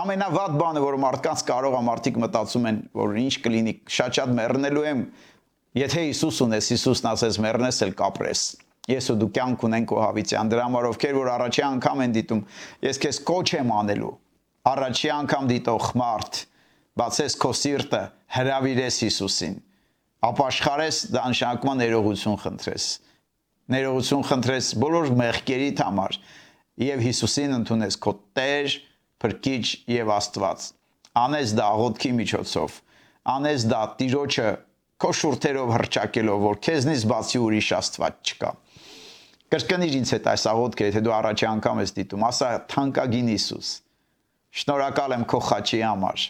Ամենավատ 0.00 0.56
բանը, 0.58 0.82
որ 0.86 0.96
մարդկանց 1.04 1.44
կարող 1.50 1.76
է 1.76 1.82
մարդիկ 1.86 2.18
մտածում 2.24 2.66
են, 2.70 2.76
որ 2.98 3.16
ինչ 3.20 3.34
կլինի, 3.46 3.74
շատ-շատ 3.94 4.34
մեռնելու 4.40 4.84
եմ, 4.90 5.00
եթե 5.80 6.04
Հիսուս 6.08 6.42
ունես, 6.46 6.68
Հիսուսն 6.74 7.08
ասես 7.10 7.38
մեռնես 7.46 7.80
էլ 7.86 7.94
կապրես։ 8.00 8.44
Ես 8.90 9.10
ու 9.12 9.16
դու 9.20 9.30
կյանք 9.36 9.64
ունենք 9.70 9.92
ու 9.94 10.00
հավիտյան 10.00 10.50
դրա 10.50 10.62
համար 10.66 10.86
ովքեր 10.90 11.18
որ 11.20 11.28
առաջի 11.34 11.62
անգամ 11.66 12.00
են 12.06 12.14
դիտում, 12.16 12.40
ես 12.86 13.00
քեզ 13.04 13.18
կոչ 13.28 13.46
եմ 13.60 13.74
անելու։ 13.76 14.14
Առաջի 14.70 15.10
անգամ 15.20 15.50
դիտող 15.50 15.90
մարդ, 16.00 16.40
բացես 16.98 17.36
քո 17.40 17.50
սիրտը, 17.60 18.00
հրավիրես 18.34 18.98
Հիսուսին, 19.04 19.56
ապաշխարես 20.30 20.98
դա 21.14 21.24
նշանակում 21.32 21.70
է 21.70 21.76
ներողություն 21.80 22.38
խնդրես։ 22.44 22.86
Ներողություն 23.70 24.24
խնդրես 24.30 24.70
բոլոր 24.82 25.12
մեղքերիդ 25.20 25.82
համար 25.86 26.16
եւ 26.80 27.04
Հիսուսին 27.06 27.54
ընդունես 27.60 27.98
քո 28.02 28.14
Տեր, 28.38 28.74
Փրկիչ 29.20 29.64
եւ 29.92 30.10
Աստված։ 30.16 30.66
Անես 31.20 31.50
դա 31.58 31.64
աղոթքի 31.76 32.10
միջոցով։ 32.16 32.76
Անես 33.30 33.66
դա 33.68 33.80
Տիրոջը 34.00 34.48
քո 35.00 35.10
շուրթերով 35.20 35.72
հրճակելով, 35.76 36.42
որ 36.46 36.58
քեզնից 36.66 37.04
բացի 37.10 37.40
ուրիշ 37.44 37.70
Աստված 37.80 38.30
չկա։ 38.30 38.52
Կրկնիր 39.50 39.96
ինձ 40.00 40.12
հետ 40.14 40.28
այս 40.30 40.44
աղոթքը, 40.50 40.88
եթե 40.90 41.00
դու 41.04 41.14
առաջի 41.20 41.46
անգամ 41.50 41.80
ես 41.84 41.94
դիտում, 42.00 42.26
ասա 42.30 42.50
թանկագին 42.70 43.30
Հիսուս։ 43.34 43.70
Շնորհակալ 44.60 45.14
եմ 45.16 45.24
քո 45.30 45.40
խաչի 45.50 45.80
համար։ 45.84 46.26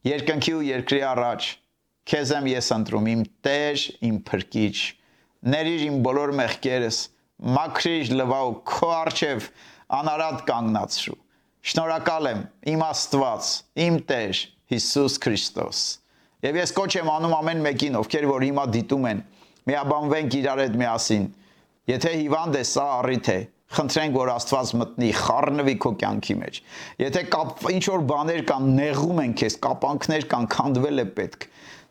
Երկնքի 0.00 0.52
ու 0.56 0.60
երկրի 0.64 0.98
առաջ 1.04 1.46
քեզ 2.08 2.30
եմ 2.32 2.46
ես 2.48 2.68
ընտրում 2.72 3.08
իմ 3.10 3.24
Տեր, 3.44 3.82
իմ 4.08 4.14
Փրկիչ։ 4.30 4.76
Ներիր 5.52 5.82
իմ 5.86 5.98
բոլոր 6.06 6.30
մեղքերս, 6.38 7.00
մաքրիր 7.56 8.12
լվա 8.16 8.38
ու 8.48 8.54
քո 8.70 8.88
արչև 8.96 9.50
անարատ 9.98 10.40
կանգնացրու։ 10.48 11.18
Շնորհակալ 11.70 12.30
եմ 12.30 12.40
իմ 12.72 12.84
Աստված, 12.86 13.50
իմ 13.84 14.00
Տեր 14.08 14.40
Հիսուս 14.72 15.18
Քրիստոս։ 15.26 15.84
Եվ 16.48 16.60
ես 16.62 16.74
կոչ 16.80 16.90
եմ 16.96 17.12
անում 17.20 17.36
ամեն 17.42 17.62
մեկին, 17.68 18.00
ովքեր 18.00 18.28
որ 18.30 18.46
հիմա 18.48 18.64
դիտում 18.80 19.08
են, 19.10 19.24
միաբանվենք 19.68 20.36
իրար 20.40 20.64
հետ 20.64 20.80
միասին։ 20.80 21.26
Եթե 21.92 22.14
հիվանդ 22.24 22.56
է, 22.56 22.64
սա 22.72 22.86
առիթ 23.02 23.32
է, 23.36 23.38
խնդրենք 23.70 24.16
որ 24.18 24.30
Աստված 24.34 24.70
մտնի, 24.80 25.10
խառնվի 25.20 25.74
քո 25.84 25.90
կյանքի 26.00 26.36
մեջ։ 26.40 26.60
Եթե 27.04 27.22
կապ 27.30 27.66
ինչ 27.70 27.84
որ 27.90 28.04
բաներ 28.10 28.40
կան, 28.50 28.70
նեղում 28.80 29.20
են 29.24 29.34
քեզ, 29.40 29.56
կապանքներ 29.66 30.26
կան, 30.32 30.48
քանդվել 30.54 31.02
է 31.02 31.06
պետք 31.20 31.46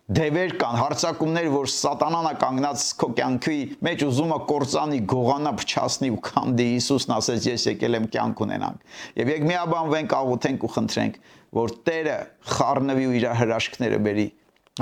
դևեր 0.10 0.54
կան, 0.58 0.78
հարցակումներ, 0.80 1.48
որ 1.54 1.68
սատանան 1.70 2.28
է 2.28 2.34
կանգնած 2.42 2.86
քո 2.98 3.10
կյանքի 3.20 3.58
մեջ 3.86 4.06
ուզում 4.08 4.32
է 4.34 4.40
կործանի, 4.50 5.02
գողանա, 5.12 5.52
փչացնի 5.60 6.10
ու 6.16 6.22
քանդի։ 6.26 6.66
Հիսուսն 6.70 7.14
ասեց, 7.14 7.48
ես 7.52 7.66
եկել 7.70 7.98
եմ 8.00 8.08
կյանք 8.18 8.42
ունենանք։ 8.48 8.98
Եվ 9.22 9.32
եկ 9.36 9.46
միաբանվենք, 9.54 10.16
աղոթենք 10.20 10.66
ու 10.66 10.72
խնդրենք, 10.80 11.20
որ 11.60 11.76
Տերը 11.86 12.18
խառնվի 12.58 13.06
ու 13.06 13.16
իր 13.20 13.28
հրաշքները 13.38 14.02
բերի 14.10 14.28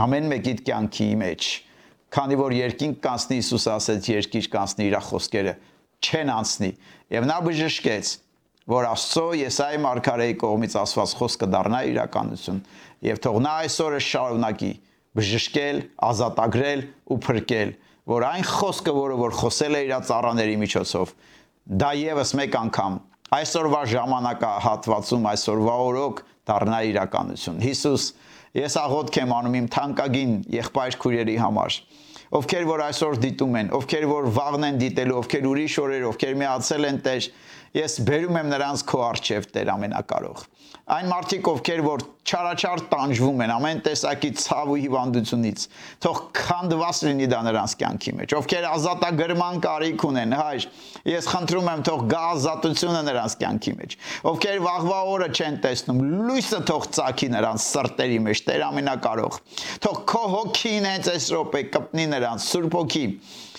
ամեն 0.07 0.31
մեկիդ 0.31 0.63
կյանքի 0.67 1.09
մեջ։ 1.27 1.49
Քանի 2.07 2.35
որ 2.39 2.53
երկինք 2.55 2.99
կանցնի, 3.03 3.37
Հիսուս 3.41 3.65
ասեց, 3.73 4.09
երկիր 4.13 4.49
կանցնի 4.53 4.87
իր 4.87 4.97
խոսքերը 5.07 5.53
չեն 6.03 6.31
անցնի։ 6.37 6.71
Եվ 7.17 7.27
նա 7.27 7.37
բժշկեց, 7.47 8.13
որ 8.67 8.87
Աստծո 8.91 9.25
Եսայի 9.41 9.81
մարգարեի 9.85 10.37
կողմից 10.43 10.77
ասված 10.81 11.13
խոսքը 11.17 11.49
դառնա 11.53 11.81
իրականություն, 11.91 12.61
եւ 13.07 13.21
թող 13.23 13.37
նա 13.47 13.53
այսօրը 13.63 14.01
շարունակի 14.07 14.71
բժշկել, 15.17 15.77
ազատագրել 16.07 16.81
ու 17.07 17.19
փրկել, 17.27 17.75
որ 18.07 18.25
այն 18.27 18.47
խոսքը, 18.47 18.95
որը 18.97 19.19
որ 19.23 19.37
խոսել 19.41 19.77
է 19.77 19.81
իր 19.87 19.93
ծառաների 20.07 20.57
միջոցով, 20.63 21.13
դա 21.67 21.91
եւս 22.07 22.33
մեկ 22.37 22.57
անգամ 22.67 22.99
այսօրվա 23.27 23.79
ժամանակահատվածում, 23.91 25.25
այսօրվա 25.31 25.75
օրոք 25.83 26.21
դառնա 26.47 26.77
իրականություն։ 26.91 27.57
Հիսուս, 27.65 28.03
ես 28.55 28.77
աղոթք 28.79 29.17
եմ 29.19 29.33
անում 29.37 29.57
իմ 29.59 29.67
թանկագին 29.75 30.35
եղբայր 30.53 30.97
քուրերի 31.03 31.35
համար, 31.43 31.79
ովքեր 32.35 32.65
որ 32.67 32.83
այսօր 32.87 33.19
դիտում 33.23 33.53
են, 33.61 33.69
ովքեր 33.77 34.05
որ 34.11 34.25
վաղն 34.35 34.67
են 34.67 34.79
դիտելու, 34.81 35.17
ովքեր 35.21 35.45
ուրիշ 35.47 35.75
օրեր, 35.83 36.05
ովքեր 36.11 36.33
միացել 36.41 36.87
են 36.87 36.97
Տեր, 37.07 37.27
ես 37.75 37.99
բերում 38.07 38.39
եմ 38.43 38.53
նրանց 38.55 38.85
քո 38.87 39.01
արչև 39.07 39.51
Տեր 39.57 39.73
ամենակարող 39.77 40.45
այն 40.87 41.09
մարդիկ, 41.11 41.47
ովքեր 41.51 41.81
որ 41.83 42.03
չարաչար 42.27 42.81
տանջվում 42.87 43.41
են 43.43 43.51
ամեն 43.51 43.79
տեսակի 43.83 44.29
ցավ 44.39 44.69
ու 44.71 44.77
հիվանդությունից, 44.83 45.63
թող 46.05 46.19
քանդված 46.37 47.01
լինի 47.07 47.27
դա 47.33 47.39
նրանց 47.47 47.73
կյանքի 47.81 48.13
մեջ։ 48.19 48.35
Ովքեր 48.37 48.67
ազատագրման 48.69 49.59
կարիք 49.65 50.05
ունեն, 50.07 50.35
հայր, 50.39 50.67
ես 51.11 51.27
խնդրում 51.33 51.67
եմ 51.73 51.83
թող 51.87 52.05
գա 52.13 52.21
ազատությունը 52.37 53.01
նրանց 53.07 53.35
կյանքի 53.43 53.73
մեջ։ 53.81 53.97
Ովքեր 54.31 54.63
վաղվա 54.67 55.01
օրը 55.11 55.29
չեն 55.35 55.59
տեսնում, 55.67 56.01
լույսը 56.27 56.61
թող 56.71 56.87
ծագի 56.97 57.29
նրանց 57.35 57.67
սրտերի 57.67 58.21
մեջ, 58.27 58.45
Տեր 58.47 58.65
ամենակարող։ 58.67 59.41
Թող 59.83 60.01
քո 60.07 60.23
հոգին 60.37 60.87
հենց 60.87 61.11
այս 61.17 61.29
րոպե 61.35 61.63
կպնի 61.75 62.07
նրանց, 62.15 62.47
Սուրբ 62.47 62.77
հոգի 62.77 63.05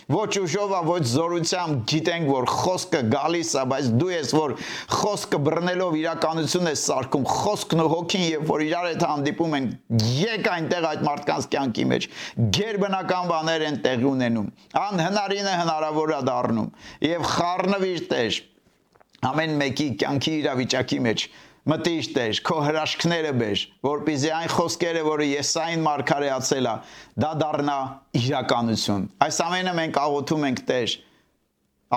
ոչ 0.08 0.40
ուժով, 0.40 0.72
ոչ 0.88 1.02
զորությամբ 1.04 1.80
գիտենք, 1.90 2.28
որ 2.32 2.46
խոսքը 2.48 3.00
գալիս 3.12 3.50
է, 3.60 3.64
բայց 3.72 3.88
դու 4.00 4.10
ես, 4.14 4.30
որ 4.38 4.54
խոսքը 4.94 5.40
բռնելով 5.48 5.96
իրականություն 6.00 6.70
ես 6.72 6.84
սարքում, 6.88 7.26
խոսքն 7.28 7.82
ու 7.84 7.88
հոգին, 7.92 8.24
երբ 8.32 8.46
որ 8.48 8.64
իրար 8.68 8.88
հետ 8.88 9.04
հանդիպում 9.08 9.56
են, 9.58 9.66
եկ 10.18 10.48
այնտեղ 10.54 10.88
այդ 10.88 11.04
մարդկանց 11.08 11.48
կյանքի 11.52 11.86
մեջ 11.92 12.08
գերբնական 12.58 13.32
բաներ 13.34 13.66
են 13.68 13.80
տեղի 13.84 14.08
ունենում։ 14.08 14.48
Անհնարինը 14.88 15.58
հնարավոր 15.58 16.14
է 16.16 16.22
դառնում 16.28 16.72
եւ 17.08 17.28
խառնվիր 17.36 18.06
Տեր 18.08 18.40
ամեն 19.28 19.54
մեկի 19.58 19.86
կյանքի 19.98 20.32
իրավիճակի 20.38 20.98
մեջ 21.04 21.22
մտիշ 21.68 22.06
Տեր, 22.16 22.38
քո 22.48 22.56
հրաշքները 22.64 23.30
բեր, 23.36 23.62
որպեսզի 23.84 24.30
այն 24.32 24.52
խոսքերը, 24.54 25.00
որը 25.04 25.24
Եսային 25.28 25.82
մարգարեացել 25.84 26.68
է, 26.68 26.72
դա 27.20 27.32
դառնա 27.42 27.76
իրականություն։ 28.22 29.02
Այս 29.26 29.40
ամենը 29.44 29.74
մենք 29.78 29.98
աղոթում 30.00 30.46
ենք 30.48 30.62
Տեր, 30.70 30.94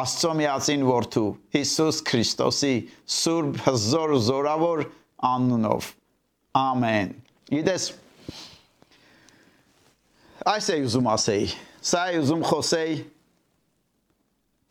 Աստծո 0.01 0.31
միածին 0.39 0.83
որդու 0.87 1.23
Հիսուս 1.55 1.97
Քրիստոսի 2.07 2.75
սուրբ 3.11 3.57
հզոր 3.65 4.13
զորավոր 4.27 4.83
անունով։ 5.31 5.89
Ամեն։ 6.61 7.11
Գիտես 7.51 7.87
այս 10.51 10.69
է 10.71 10.77
ուզում 10.87 11.09
ասեի։ 11.11 11.51
Սա 11.91 12.03
է 12.11 12.21
ուզում 12.21 12.43
խոսեի 12.47 12.97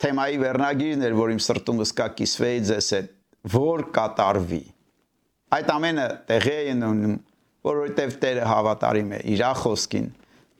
թեմայի 0.01 0.41
վերնագիրն 0.41 1.09
էր, 1.09 1.17
որ 1.21 1.33
իմ 1.37 1.41
սրտումս 1.45 1.95
կա 2.01 2.11
կիսվեի 2.21 2.67
ձեզ 2.71 2.93
հետ, 2.97 3.17
որ 3.61 3.87
կատարվի 3.97 4.63
Այդ 5.51 5.71
ամենը 5.75 6.07
տեղի 6.29 6.53
է 6.55 6.65
ունենում, 6.75 7.15
որովհետև 7.67 8.13
Տերը 8.23 8.45
հավատարիմ 8.47 9.09
է 9.17 9.21
իր 9.35 9.43
խոսքին։ 9.61 10.07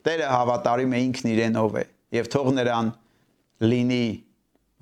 Տերը 0.07 0.27
հավատարիմ 0.31 0.95
է 0.97 0.99
ինքն 1.05 1.29
իրենով 1.31 1.77
է 1.79 1.83
եւ 2.17 2.29
թող 2.33 2.49
նրան 2.57 2.91
լինի 3.71 4.05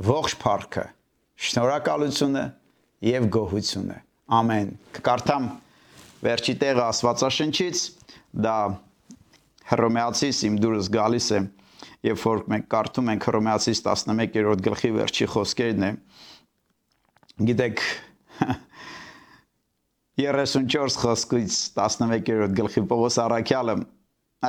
ողջ 0.09 0.35
փառքը, 0.41 0.85
շնորհակալությունը 1.45 2.43
եւ 3.09 3.27
գոհությունը։ 3.35 3.97
Ամեն։ 4.39 4.71
Կկարդամ 4.97 5.45
վերջի 6.25 6.55
տեղը 6.63 6.83
Աստվածաշնչից, 6.89 7.83
դա 8.45 8.55
Հռոմեացիս 9.69 10.41
իմ 10.49 10.57
դուրս 10.63 10.89
գալիս 10.95 11.27
է, 11.37 11.41
երբ 12.09 12.23
որ 12.25 12.43
մենք 12.53 12.67
կարդում 12.73 13.11
ենք 13.13 13.27
Հռոմեացիս 13.29 13.83
11-րդ 13.85 14.63
գլխի 14.65 14.91
վերջի 14.95 15.27
խոսքերն 15.35 15.85
է։ 15.85 15.91
Գիտեք, 17.49 17.83
34 20.19 20.99
խոսքից 20.99 21.57
11-րդ 21.79 22.55
գլխի 22.57 22.81
Պողոս 22.89 23.17
Արաքյալը 23.23 23.75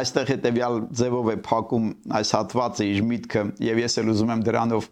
այստեղ 0.01 0.31
հետեւյալ 0.31 0.79
ձևով 0.99 1.29
է 1.31 1.37
փակում 1.47 1.87
այս 2.19 2.33
հատվածը 2.37 2.87
իր 2.91 3.03
միտքը 3.11 3.43
եւ 3.67 3.81
ես 3.83 3.99
էլ 4.03 4.11
ուզում 4.13 4.33
եմ 4.35 4.43
դրանով 4.49 4.89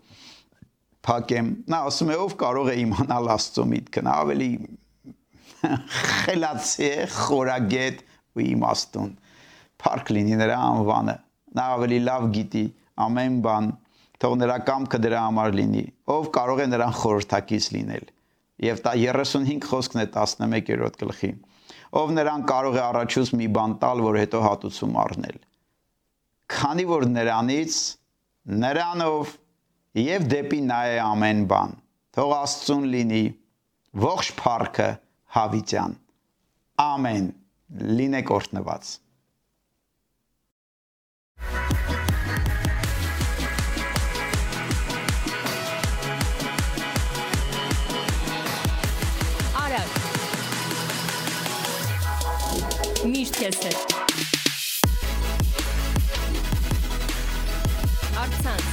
փակեմ 1.08 1.50
նա 1.72 1.80
ասում 1.88 2.12
է 2.14 2.18
ով 2.24 2.36
կարող 2.42 2.70
է 2.72 2.76
իմանալ 2.82 3.30
Աստծո 3.34 3.64
միտքը 3.72 4.04
նա 4.06 4.14
ավելի 4.24 4.50
խելացի 5.98 6.88
է 6.88 7.06
խորագետ 7.14 8.04
ու 8.38 8.44
իմաստուն 8.46 9.10
փառք 9.82 10.12
լինի 10.14 10.38
նրա 10.42 10.58
անվանը 10.68 11.16
նա 11.58 11.66
ավելի 11.78 11.98
լավ 12.06 12.28
գիտի 12.38 12.64
ամեն 13.08 13.40
բան 13.46 13.72
թող 14.22 14.38
նրա 14.42 14.60
կամքը 14.68 15.02
դրա 15.06 15.24
համար 15.26 15.58
լինի 15.58 15.84
ով 16.14 16.30
կարող 16.38 16.62
է 16.64 16.68
նրան 16.74 16.96
խորհրդակից 17.02 17.68
լինել 17.78 18.06
Դա 18.58 18.94
35 18.98 19.66
խոսքն 19.70 20.02
է 20.02 20.06
11-րդ 20.14 20.96
գլխի։ 21.02 21.30
Ով 21.98 22.10
նրան 22.16 22.44
կարող 22.48 22.78
է 22.78 22.82
առաջուց 22.84 23.30
մի 23.38 23.46
բան 23.54 23.74
տալ, 23.82 24.02
որ 24.04 24.18
հետո 24.18 24.40
հատուցում 24.44 24.96
առնել։ 25.04 25.38
Քանի 26.52 26.84
որ 26.88 27.06
նրանից 27.12 27.76
նրանով 28.64 29.34
եւ 30.02 30.26
դեպի 30.32 30.60
նա 30.68 30.80
է 30.90 30.98
ամեն 31.04 31.42
բան։ 31.52 31.74
Թող 32.18 32.34
Աստծուն 32.38 32.86
լինի 32.94 33.24
ողջ 34.04 34.30
փառքը 34.40 34.88
հավիտյան։ 35.38 35.96
Ամեն։ 36.88 37.28
Լինեք 37.98 38.32
օրհնված։ 38.38 38.92
Միշտ 53.06 53.36
քեզ 53.38 53.58
հետ։ 53.62 53.92
Արցանց։ 58.22 58.72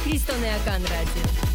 Քրիստոնեական 0.00 0.90
ռադիո։ 0.90 1.49